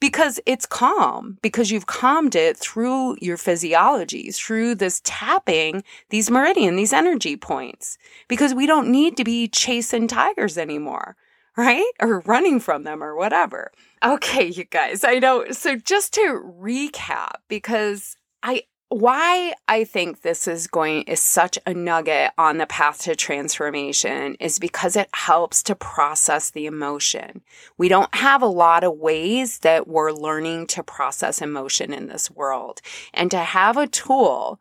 because 0.00 0.40
it's 0.46 0.66
calm, 0.66 1.38
because 1.42 1.70
you've 1.70 1.86
calmed 1.86 2.34
it 2.34 2.56
through 2.56 3.16
your 3.20 3.36
physiology, 3.36 4.30
through 4.30 4.74
this 4.74 5.00
tapping 5.04 5.84
these 6.10 6.30
meridian, 6.30 6.76
these 6.76 6.92
energy 6.92 7.36
points, 7.36 7.98
because 8.26 8.54
we 8.54 8.66
don't 8.66 8.90
need 8.90 9.16
to 9.16 9.24
be 9.24 9.48
chasing 9.48 10.08
tigers 10.08 10.58
anymore. 10.58 11.16
Right? 11.56 11.90
Or 11.98 12.20
running 12.20 12.60
from 12.60 12.84
them 12.84 13.02
or 13.02 13.16
whatever. 13.16 13.72
Okay, 14.04 14.46
you 14.46 14.62
guys, 14.62 15.02
I 15.02 15.18
know. 15.18 15.50
So 15.50 15.74
just 15.74 16.12
to 16.12 16.40
recap, 16.62 17.38
because 17.48 18.14
I 18.44 18.62
why 18.90 19.52
I 19.66 19.84
think 19.84 20.22
this 20.22 20.48
is 20.48 20.66
going 20.66 21.02
is 21.02 21.20
such 21.20 21.58
a 21.66 21.74
nugget 21.74 22.32
on 22.38 22.56
the 22.56 22.66
path 22.66 23.02
to 23.02 23.14
transformation 23.14 24.34
is 24.40 24.58
because 24.58 24.96
it 24.96 25.10
helps 25.12 25.62
to 25.64 25.74
process 25.74 26.50
the 26.50 26.66
emotion. 26.66 27.42
We 27.76 27.88
don't 27.88 28.14
have 28.14 28.40
a 28.40 28.46
lot 28.46 28.84
of 28.84 28.96
ways 28.96 29.58
that 29.58 29.86
we're 29.88 30.12
learning 30.12 30.68
to 30.68 30.82
process 30.82 31.42
emotion 31.42 31.92
in 31.92 32.06
this 32.06 32.30
world. 32.30 32.80
And 33.12 33.30
to 33.30 33.38
have 33.38 33.76
a 33.76 33.86
tool 33.86 34.58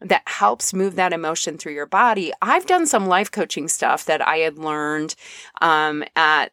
that 0.00 0.22
helps 0.26 0.72
move 0.72 0.96
that 0.96 1.12
emotion 1.12 1.58
through 1.58 1.74
your 1.74 1.86
body. 1.86 2.32
I've 2.40 2.66
done 2.66 2.86
some 2.86 3.06
life 3.06 3.30
coaching 3.30 3.68
stuff 3.68 4.06
that 4.06 4.26
I 4.26 4.38
had 4.38 4.58
learned 4.58 5.14
um, 5.60 6.04
at 6.16 6.52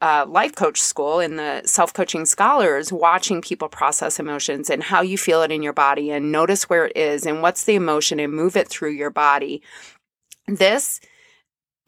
uh, 0.00 0.24
life 0.28 0.54
coach 0.54 0.80
school 0.80 1.20
in 1.20 1.36
the 1.36 1.62
self 1.64 1.92
coaching 1.92 2.26
scholars 2.26 2.92
watching 2.92 3.42
people 3.42 3.68
process 3.68 4.20
emotions 4.20 4.70
and 4.70 4.82
how 4.82 5.02
you 5.02 5.18
feel 5.18 5.42
it 5.42 5.50
in 5.50 5.62
your 5.62 5.72
body 5.72 6.10
and 6.10 6.30
notice 6.30 6.68
where 6.68 6.86
it 6.86 6.96
is 6.96 7.26
and 7.26 7.42
what's 7.42 7.64
the 7.64 7.74
emotion 7.74 8.20
and 8.20 8.32
move 8.32 8.56
it 8.56 8.68
through 8.68 8.90
your 8.90 9.10
body. 9.10 9.62
This 10.46 11.00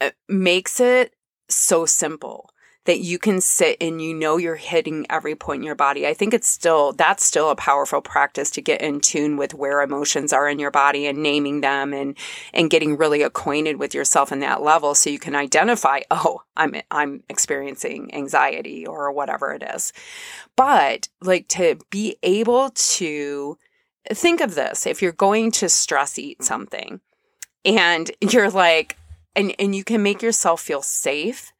uh, 0.01 0.11
makes 0.27 0.79
it 0.79 1.13
so 1.49 1.85
simple 1.85 2.48
that 2.85 2.99
you 2.99 3.19
can 3.19 3.41
sit 3.41 3.77
and 3.81 4.01
you 4.01 4.13
know 4.13 4.37
you're 4.37 4.55
hitting 4.55 5.05
every 5.09 5.35
point 5.35 5.59
in 5.59 5.65
your 5.65 5.75
body. 5.75 6.07
I 6.07 6.13
think 6.13 6.33
it's 6.33 6.47
still, 6.47 6.93
that's 6.93 7.23
still 7.23 7.49
a 7.49 7.55
powerful 7.55 8.01
practice 8.01 8.49
to 8.51 8.61
get 8.61 8.81
in 8.81 9.01
tune 9.01 9.37
with 9.37 9.53
where 9.53 9.81
emotions 9.81 10.31
are 10.31 10.47
in 10.47 10.59
your 10.59 10.71
body 10.71 11.05
and 11.05 11.21
naming 11.21 11.61
them 11.61 11.93
and, 11.93 12.17
and 12.53 12.69
getting 12.69 12.97
really 12.97 13.21
acquainted 13.21 13.77
with 13.77 13.93
yourself 13.93 14.31
in 14.31 14.39
that 14.39 14.61
level 14.61 14.95
so 14.95 15.09
you 15.09 15.19
can 15.19 15.35
identify, 15.35 15.99
oh, 16.11 16.41
I'm, 16.55 16.75
I'm 16.89 17.23
experiencing 17.29 18.13
anxiety 18.13 18.87
or 18.87 19.11
whatever 19.11 19.53
it 19.53 19.63
is. 19.63 19.91
But 20.55 21.09
like 21.21 21.47
to 21.49 21.79
be 21.89 22.17
able 22.23 22.71
to 22.71 23.57
think 24.11 24.41
of 24.41 24.55
this, 24.55 24.87
if 24.87 25.01
you're 25.01 25.11
going 25.11 25.51
to 25.51 25.69
stress 25.69 26.17
eat 26.17 26.43
something 26.43 27.01
and 27.65 28.09
you're 28.21 28.49
like, 28.49 28.95
and, 29.35 29.53
and 29.59 29.75
you 29.75 29.83
can 29.83 30.01
make 30.01 30.21
yourself 30.21 30.61
feel 30.61 30.81
safe 30.81 31.51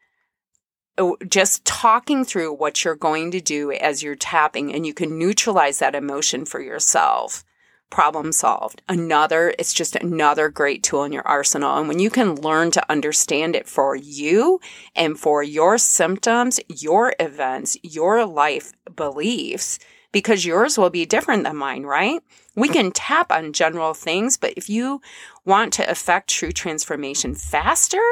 just 1.28 1.66
talking 1.66 2.26
through 2.26 2.54
what 2.54 2.84
you're 2.84 2.96
going 2.96 3.32
to 3.32 3.42
do 3.42 3.72
as 3.72 4.04
you're 4.04 4.16
tapping 4.16 4.74
and 4.74 4.86
you 4.86 4.94
can 4.94 5.18
neutralize 5.18 5.80
that 5.80 5.96
emotion 5.96 6.46
for 6.46 6.60
yourself. 6.60 7.44
Problem 7.90 8.32
solved. 8.32 8.82
Another 8.88 9.54
it's 9.58 9.74
just 9.74 9.96
another 9.96 10.50
great 10.50 10.84
tool 10.84 11.04
in 11.04 11.12
your 11.12 11.28
arsenal. 11.28 11.78
And 11.78 11.88
when 11.88 12.00
you 12.00 12.10
can 12.10 12.36
learn 12.36 12.70
to 12.72 12.92
understand 12.92 13.56
it 13.56 13.68
for 13.68 13.96
you 13.96 14.60
and 14.96 15.20
for 15.20 15.42
your 15.42 15.78
symptoms 15.78 16.60
your 16.68 17.16
events 17.20 17.78
your 17.82 18.26
life 18.26 18.74
beliefs 18.96 19.80
because 20.12 20.46
yours 20.46 20.78
will 20.78 20.90
be 20.90 21.06
different 21.06 21.44
than 21.46 21.56
mine 21.56 21.84
right? 21.84 22.22
We 22.56 22.68
can 22.68 22.92
tap 22.92 23.32
on 23.32 23.54
general 23.54 23.96
things 23.96 24.38
but 24.38 24.54
if 24.56 24.70
you 24.70 25.02
want 25.46 25.74
to 25.74 25.90
affect 25.90 26.30
true 26.30 26.52
transformation 26.52 27.34
faster 27.34 28.04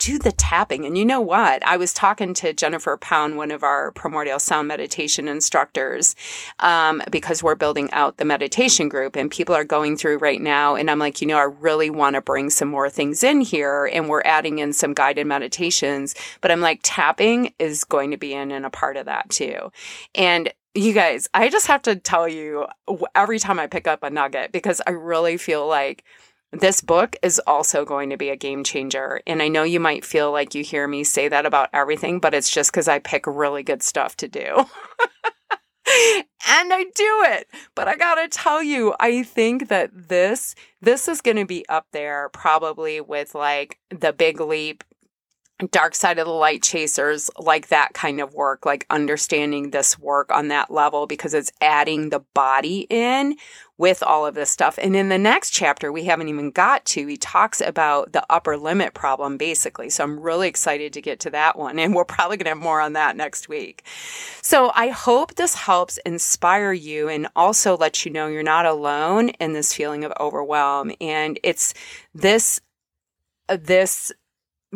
do 0.00 0.18
the 0.18 0.32
tapping. 0.32 0.86
And 0.86 0.96
you 0.96 1.04
know 1.04 1.20
what? 1.20 1.64
I 1.64 1.76
was 1.76 1.92
talking 1.92 2.32
to 2.34 2.54
Jennifer 2.54 2.96
Pound, 2.96 3.36
one 3.36 3.50
of 3.50 3.62
our 3.62 3.92
primordial 3.92 4.38
sound 4.38 4.66
meditation 4.66 5.28
instructors, 5.28 6.16
um, 6.58 7.02
because 7.10 7.42
we're 7.42 7.54
building 7.54 7.90
out 7.92 8.16
the 8.16 8.24
meditation 8.24 8.88
group 8.88 9.14
and 9.14 9.30
people 9.30 9.54
are 9.54 9.62
going 9.62 9.98
through 9.98 10.16
right 10.16 10.40
now. 10.40 10.74
And 10.74 10.90
I'm 10.90 10.98
like, 10.98 11.20
you 11.20 11.26
know, 11.26 11.36
I 11.36 11.44
really 11.44 11.90
want 11.90 12.14
to 12.14 12.22
bring 12.22 12.48
some 12.48 12.68
more 12.68 12.88
things 12.88 13.22
in 13.22 13.42
here 13.42 13.90
and 13.92 14.08
we're 14.08 14.22
adding 14.24 14.58
in 14.58 14.72
some 14.72 14.94
guided 14.94 15.26
meditations, 15.26 16.14
but 16.40 16.50
I'm 16.50 16.62
like, 16.62 16.80
tapping 16.82 17.52
is 17.58 17.84
going 17.84 18.10
to 18.10 18.16
be 18.16 18.32
in 18.32 18.50
and 18.50 18.64
a 18.64 18.70
part 18.70 18.96
of 18.96 19.04
that 19.04 19.28
too. 19.28 19.70
And 20.14 20.50
you 20.74 20.94
guys, 20.94 21.28
I 21.34 21.50
just 21.50 21.66
have 21.66 21.82
to 21.82 21.96
tell 21.96 22.26
you 22.26 22.66
every 23.14 23.38
time 23.38 23.58
I 23.58 23.66
pick 23.66 23.86
up 23.86 24.02
a 24.02 24.08
nugget 24.08 24.50
because 24.50 24.80
I 24.86 24.92
really 24.92 25.36
feel 25.36 25.66
like 25.66 26.04
this 26.52 26.80
book 26.80 27.16
is 27.22 27.40
also 27.46 27.84
going 27.84 28.10
to 28.10 28.16
be 28.16 28.30
a 28.30 28.36
game 28.36 28.64
changer. 28.64 29.20
And 29.26 29.42
I 29.42 29.48
know 29.48 29.62
you 29.62 29.80
might 29.80 30.04
feel 30.04 30.32
like 30.32 30.54
you 30.54 30.64
hear 30.64 30.88
me 30.88 31.04
say 31.04 31.28
that 31.28 31.46
about 31.46 31.70
everything, 31.72 32.18
but 32.18 32.34
it's 32.34 32.50
just 32.50 32.72
because 32.72 32.88
I 32.88 32.98
pick 32.98 33.26
really 33.26 33.62
good 33.62 33.82
stuff 33.82 34.16
to 34.16 34.28
do. 34.28 34.66
and 36.48 36.72
I 36.72 36.84
do 36.94 37.24
it. 37.28 37.48
But 37.74 37.88
I 37.88 37.96
got 37.96 38.16
to 38.16 38.28
tell 38.28 38.62
you, 38.62 38.94
I 38.98 39.22
think 39.22 39.68
that 39.68 39.90
this 40.08 40.54
this 40.80 41.08
is 41.08 41.20
going 41.20 41.36
to 41.36 41.46
be 41.46 41.68
up 41.68 41.86
there 41.92 42.28
probably 42.30 43.00
with 43.00 43.34
like 43.34 43.78
the 43.90 44.12
big 44.12 44.40
leap 44.40 44.82
dark 45.68 45.94
side 45.94 46.18
of 46.18 46.26
the 46.26 46.32
light 46.32 46.62
chasers 46.62 47.30
like 47.38 47.68
that 47.68 47.92
kind 47.94 48.20
of 48.20 48.34
work 48.34 48.64
like 48.64 48.86
understanding 48.90 49.70
this 49.70 49.98
work 49.98 50.30
on 50.32 50.48
that 50.48 50.70
level 50.70 51.06
because 51.06 51.34
it's 51.34 51.52
adding 51.60 52.10
the 52.10 52.20
body 52.34 52.86
in 52.90 53.36
with 53.78 54.02
all 54.02 54.26
of 54.26 54.34
this 54.34 54.50
stuff. 54.50 54.78
And 54.80 54.94
in 54.94 55.08
the 55.08 55.18
next 55.18 55.50
chapter 55.50 55.90
we 55.90 56.04
haven't 56.04 56.28
even 56.28 56.50
got 56.50 56.84
to 56.86 57.06
he 57.06 57.16
talks 57.16 57.60
about 57.60 58.12
the 58.12 58.24
upper 58.30 58.56
limit 58.56 58.94
problem 58.94 59.36
basically. 59.36 59.90
So 59.90 60.04
i'm 60.04 60.20
really 60.20 60.48
excited 60.48 60.92
to 60.92 61.02
get 61.02 61.20
to 61.20 61.30
that 61.30 61.58
one 61.58 61.78
and 61.78 61.94
we're 61.94 62.04
probably 62.04 62.36
going 62.36 62.44
to 62.44 62.50
have 62.50 62.58
more 62.58 62.80
on 62.80 62.94
that 62.94 63.16
next 63.16 63.48
week. 63.48 63.84
So 64.42 64.72
i 64.74 64.88
hope 64.88 65.34
this 65.34 65.54
helps 65.54 65.98
inspire 65.98 66.72
you 66.72 67.08
and 67.08 67.28
also 67.36 67.76
let 67.76 68.04
you 68.04 68.12
know 68.12 68.26
you're 68.26 68.42
not 68.42 68.66
alone 68.66 69.30
in 69.30 69.52
this 69.52 69.74
feeling 69.74 70.04
of 70.04 70.12
overwhelm. 70.20 70.92
And 71.00 71.38
it's 71.42 71.74
this 72.14 72.60
uh, 73.50 73.58
this 73.60 74.12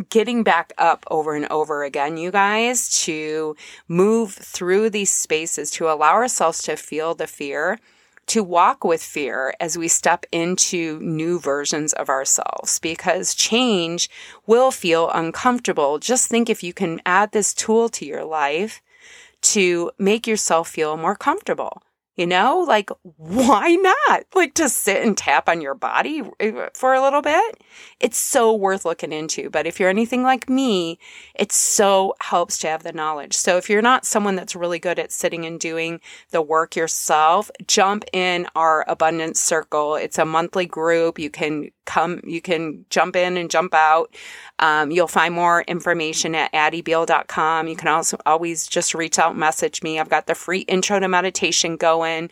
getting 0.09 0.43
back 0.43 0.73
up 0.79 1.05
over 1.11 1.35
and 1.35 1.47
over 1.51 1.85
again, 1.85 2.17
you 2.17 2.31
guys, 2.31 2.89
to 3.05 3.57
move 3.89 4.33
through 4.33 4.91
these 4.91 5.13
spaces, 5.13 5.71
to 5.73 5.91
allow 5.91 6.15
ourselves 6.15 6.63
to 6.63 6.77
feel 6.77 7.15
the 7.15 7.27
fear, 7.27 7.79
to 8.27 8.43
walk 8.43 8.85
with 8.85 9.03
fear 9.03 9.55
as 9.61 9.77
we 9.77 9.87
step 9.87 10.25
into 10.33 10.99
new 11.01 11.39
versions 11.39 11.93
of 11.93 12.09
ourselves 12.09 12.79
because 12.79 13.35
change 13.35 14.09
will 14.47 14.71
feel 14.71 15.11
uncomfortable. 15.11 15.99
Just 15.99 16.29
think 16.29 16.49
if 16.49 16.63
you 16.63 16.73
can 16.73 17.01
add 17.05 17.33
this 17.33 17.53
tool 17.53 17.89
to 17.91 18.07
your 18.07 18.25
life 18.25 18.81
to 19.43 19.91
make 19.99 20.27
yourself 20.27 20.69
feel 20.69 20.97
more 20.97 21.15
comfortable. 21.15 21.83
You 22.17 22.29
know, 22.29 22.61
like, 22.61 22.91
why 23.17 23.75
not? 23.75 24.25
Like 24.35 24.55
to 24.55 24.69
sit 24.69 25.03
and 25.05 25.19
tap 25.19 25.49
on 25.49 25.61
your 25.61 25.75
body 25.75 26.23
eh, 26.39 26.69
for 26.73 26.95
a 26.95 27.03
little 27.03 27.23
bit. 27.23 27.61
It's 27.99 28.17
so 28.17 28.53
worth 28.55 28.85
looking 28.85 29.13
into. 29.13 29.51
But 29.51 29.67
if 29.67 29.81
you're 29.81 29.89
anything 29.89 30.23
like 30.23 30.49
me, 30.49 31.01
it 31.35 31.51
so 31.51 32.15
helps 32.21 32.59
to 32.59 32.69
have 32.69 32.85
the 32.85 32.93
knowledge. 32.93 33.35
So 33.35 33.57
if 33.57 33.69
you're 33.69 33.83
not 33.83 34.05
someone 34.05 34.37
that's 34.37 34.55
really 34.55 34.79
good 34.79 35.01
at 35.01 35.11
sitting 35.11 35.45
and 35.45 35.59
doing 35.59 36.01
the 36.31 36.41
work 36.41 36.77
yourself, 36.77 37.51
jump 37.67 38.05
in 38.13 38.47
our 38.55 38.85
abundance 38.89 39.41
circle. 39.41 39.97
It's 39.97 40.19
a 40.19 40.25
monthly 40.25 40.67
group. 40.67 41.19
You 41.19 41.31
can 41.31 41.71
come, 41.85 42.21
you 42.25 42.41
can 42.41 42.85
jump 42.91 43.17
in 43.17 43.37
and 43.37 43.51
jump 43.51 43.75
out. 43.75 44.15
Um, 44.59 44.91
you'll 44.91 45.09
find 45.09 45.35
more 45.35 45.63
information 45.63 46.35
at 46.35 46.53
addiebeall.com. 46.53 47.69
You 47.69 47.77
can 47.77 47.89
also 47.89 48.19
always 48.27 48.67
just 48.67 48.95
reach 48.95 49.19
out, 49.19 49.37
message 49.37 49.83
me. 49.83 49.99
I've 49.99 50.09
got 50.09 50.27
the 50.27 50.35
free 50.35 50.61
intro 50.61 51.01
to 51.01 51.09
meditation 51.09 51.77
going. 51.77 52.31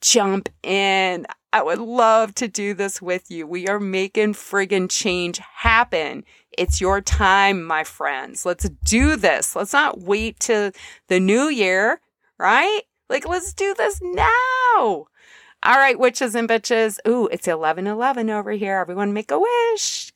Jump 0.00 0.48
in. 0.62 1.26
I 1.52 1.62
would 1.62 1.78
love 1.78 2.34
to 2.36 2.48
do 2.48 2.74
this 2.74 3.00
with 3.00 3.30
you. 3.30 3.46
We 3.46 3.68
are 3.68 3.80
making 3.80 4.34
friggin' 4.34 4.90
change 4.90 5.38
happen. 5.38 6.24
It's 6.56 6.80
your 6.80 7.00
time, 7.00 7.64
my 7.64 7.84
friends. 7.84 8.44
Let's 8.44 8.68
do 8.84 9.16
this. 9.16 9.56
Let's 9.56 9.72
not 9.72 10.00
wait 10.00 10.38
to 10.40 10.72
the 11.08 11.20
new 11.20 11.48
year, 11.48 12.00
right? 12.38 12.82
Like, 13.08 13.26
let's 13.26 13.54
do 13.54 13.74
this 13.74 14.00
now. 14.02 15.06
All 15.62 15.76
right, 15.76 15.98
witches 15.98 16.34
and 16.34 16.48
bitches. 16.48 16.98
Ooh, 17.06 17.26
it's 17.32 17.48
11 17.48 17.86
11 17.86 18.30
over 18.30 18.52
here. 18.52 18.76
Everyone 18.76 19.12
make 19.12 19.30
a 19.30 19.40
wish. 19.40 20.12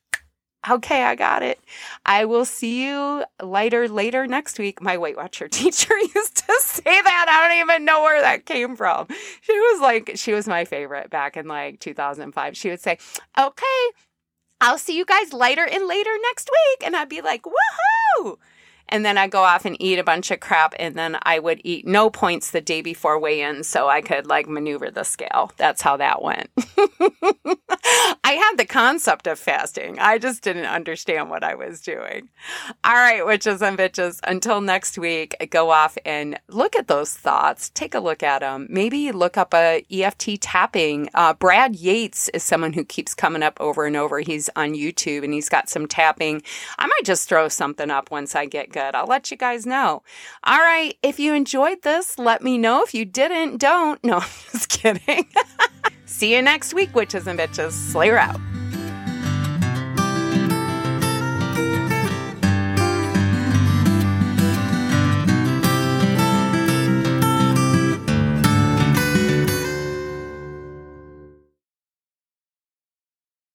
Okay, 0.71 1.03
I 1.03 1.17
got 1.17 1.43
it. 1.43 1.59
I 2.07 2.25
will 2.25 2.45
see 2.45 2.85
you 2.85 3.25
later 3.43 3.89
later 3.89 4.29
next 4.29 4.61
week. 4.61 4.81
My 4.81 4.97
Weight 4.97 5.17
Watcher 5.17 5.49
teacher 5.49 5.99
used 6.15 6.37
to 6.37 6.55
say 6.61 6.83
that. 6.85 7.27
I 7.29 7.49
don't 7.49 7.59
even 7.69 7.85
know 7.85 8.03
where 8.03 8.21
that 8.21 8.47
came 8.47 8.77
from. 8.77 9.09
She 9.41 9.53
was 9.53 9.81
like, 9.81 10.13
she 10.15 10.33
was 10.33 10.47
my 10.47 10.65
favorite 10.65 11.11
back 11.11 11.37
in 11.37 11.49
like 11.49 11.81
2005. 11.81 12.57
She 12.57 12.71
would 12.71 12.81
say, 12.81 12.99
okay, 13.37 13.91
I'll 14.61 14.79
see 14.79 14.97
you 14.97 15.05
guys 15.05 15.33
later 15.33 15.67
and 15.67 15.89
later 15.89 16.13
next 16.23 16.49
week. 16.49 16.87
And 16.87 16.95
I'd 16.95 17.09
be 17.09 17.21
like, 17.21 17.43
woohoo! 17.43 18.37
And 18.89 19.05
then 19.05 19.19
I'd 19.19 19.31
go 19.31 19.43
off 19.43 19.65
and 19.65 19.81
eat 19.81 19.99
a 19.99 20.05
bunch 20.05 20.31
of 20.31 20.41
crap. 20.41 20.75
And 20.79 20.95
then 20.95 21.19
I 21.23 21.39
would 21.39 21.61
eat 21.65 21.87
no 21.87 22.11
points 22.11 22.51
the 22.51 22.61
day 22.61 22.83
before 22.83 23.19
weigh 23.19 23.43
in 23.43 23.65
so 23.65 23.89
I 23.89 24.01
could 24.01 24.27
like 24.27 24.49
maneuver 24.49 24.91
the 24.91 25.05
scale. 25.05 25.53
That's 25.57 25.83
how 25.83 25.97
that 25.97 26.23
went. 26.23 26.51
I 28.25 28.33
had 28.33 28.57
the 28.57 28.67
concept 28.67 29.27
of 29.27 29.39
fasting. 29.39 29.99
I 29.99 30.19
just 30.19 30.43
didn't 30.43 30.67
understand 30.67 31.31
what 31.31 31.45
I 31.45 31.55
was 31.55 31.81
doing. 31.81 32.29
All 32.85 32.95
right, 32.95 33.25
witches 33.25 33.63
and 33.63 33.77
bitches, 33.77 34.21
until 34.25 34.61
next 34.61 34.99
week, 34.99 35.37
go 35.51 35.71
off 35.71 35.99
and 36.05 36.39
look 36.49 36.77
at 36.77 36.89
those 36.89 37.13
thoughts. 37.13 37.71
Take 37.75 37.95
a 37.95 38.01
look 38.01 38.23
at 38.23 38.41
them. 38.41 38.67
Maybe 38.71 39.13
look 39.13 39.37
up 39.37 39.55
a 39.55 39.85
EFT 39.91 40.41
tapping. 40.41 41.09
Uh, 41.15 41.35
Brad 41.35 41.77
Yates 41.77 42.29
is 42.31 42.43
someone 42.43 42.73
who 42.73 42.85
keeps 42.85 43.15
coming 43.15 43.43
up 43.43 43.61
over 43.61 43.85
and 43.85 43.97
over. 43.97 44.21
He's 44.21 44.49
on 44.57 44.75
YouTube 44.75 45.25
and 45.25 45.33
he's 45.33 45.49
got 45.49 45.69
some 45.69 45.87
tapping. 45.87 46.43
I 46.79 46.87
might 46.87 47.05
just 47.05 47.29
throw 47.29 47.49
something 47.49 47.91
up 47.91 48.11
once 48.11 48.35
I 48.35 48.47
get 48.47 48.72
good. 48.73 48.95
I'll 48.95 49.07
let 49.07 49.31
you 49.31 49.37
guys 49.37 49.65
know. 49.67 50.03
All 50.45 50.59
right. 50.59 50.97
If 51.03 51.21
you 51.21 51.35
enjoyed 51.35 51.83
this, 51.83 52.19
let 52.19 52.43
me 52.43 52.59
know. 52.59 52.83
If 52.83 52.95
you 52.95 53.05
didn't, 53.05 53.59
don't. 53.59 54.03
No, 54.13 54.17
I'm 54.17 54.29
just 54.51 54.69
kidding. 54.69 55.27
See 56.07 56.35
you 56.35 56.43
next 56.43 56.75
week, 56.75 56.95
witches 56.95 57.27
and 57.27 57.39
bitches. 57.39 57.73
Slayer 57.73 58.19
out. 58.19 58.41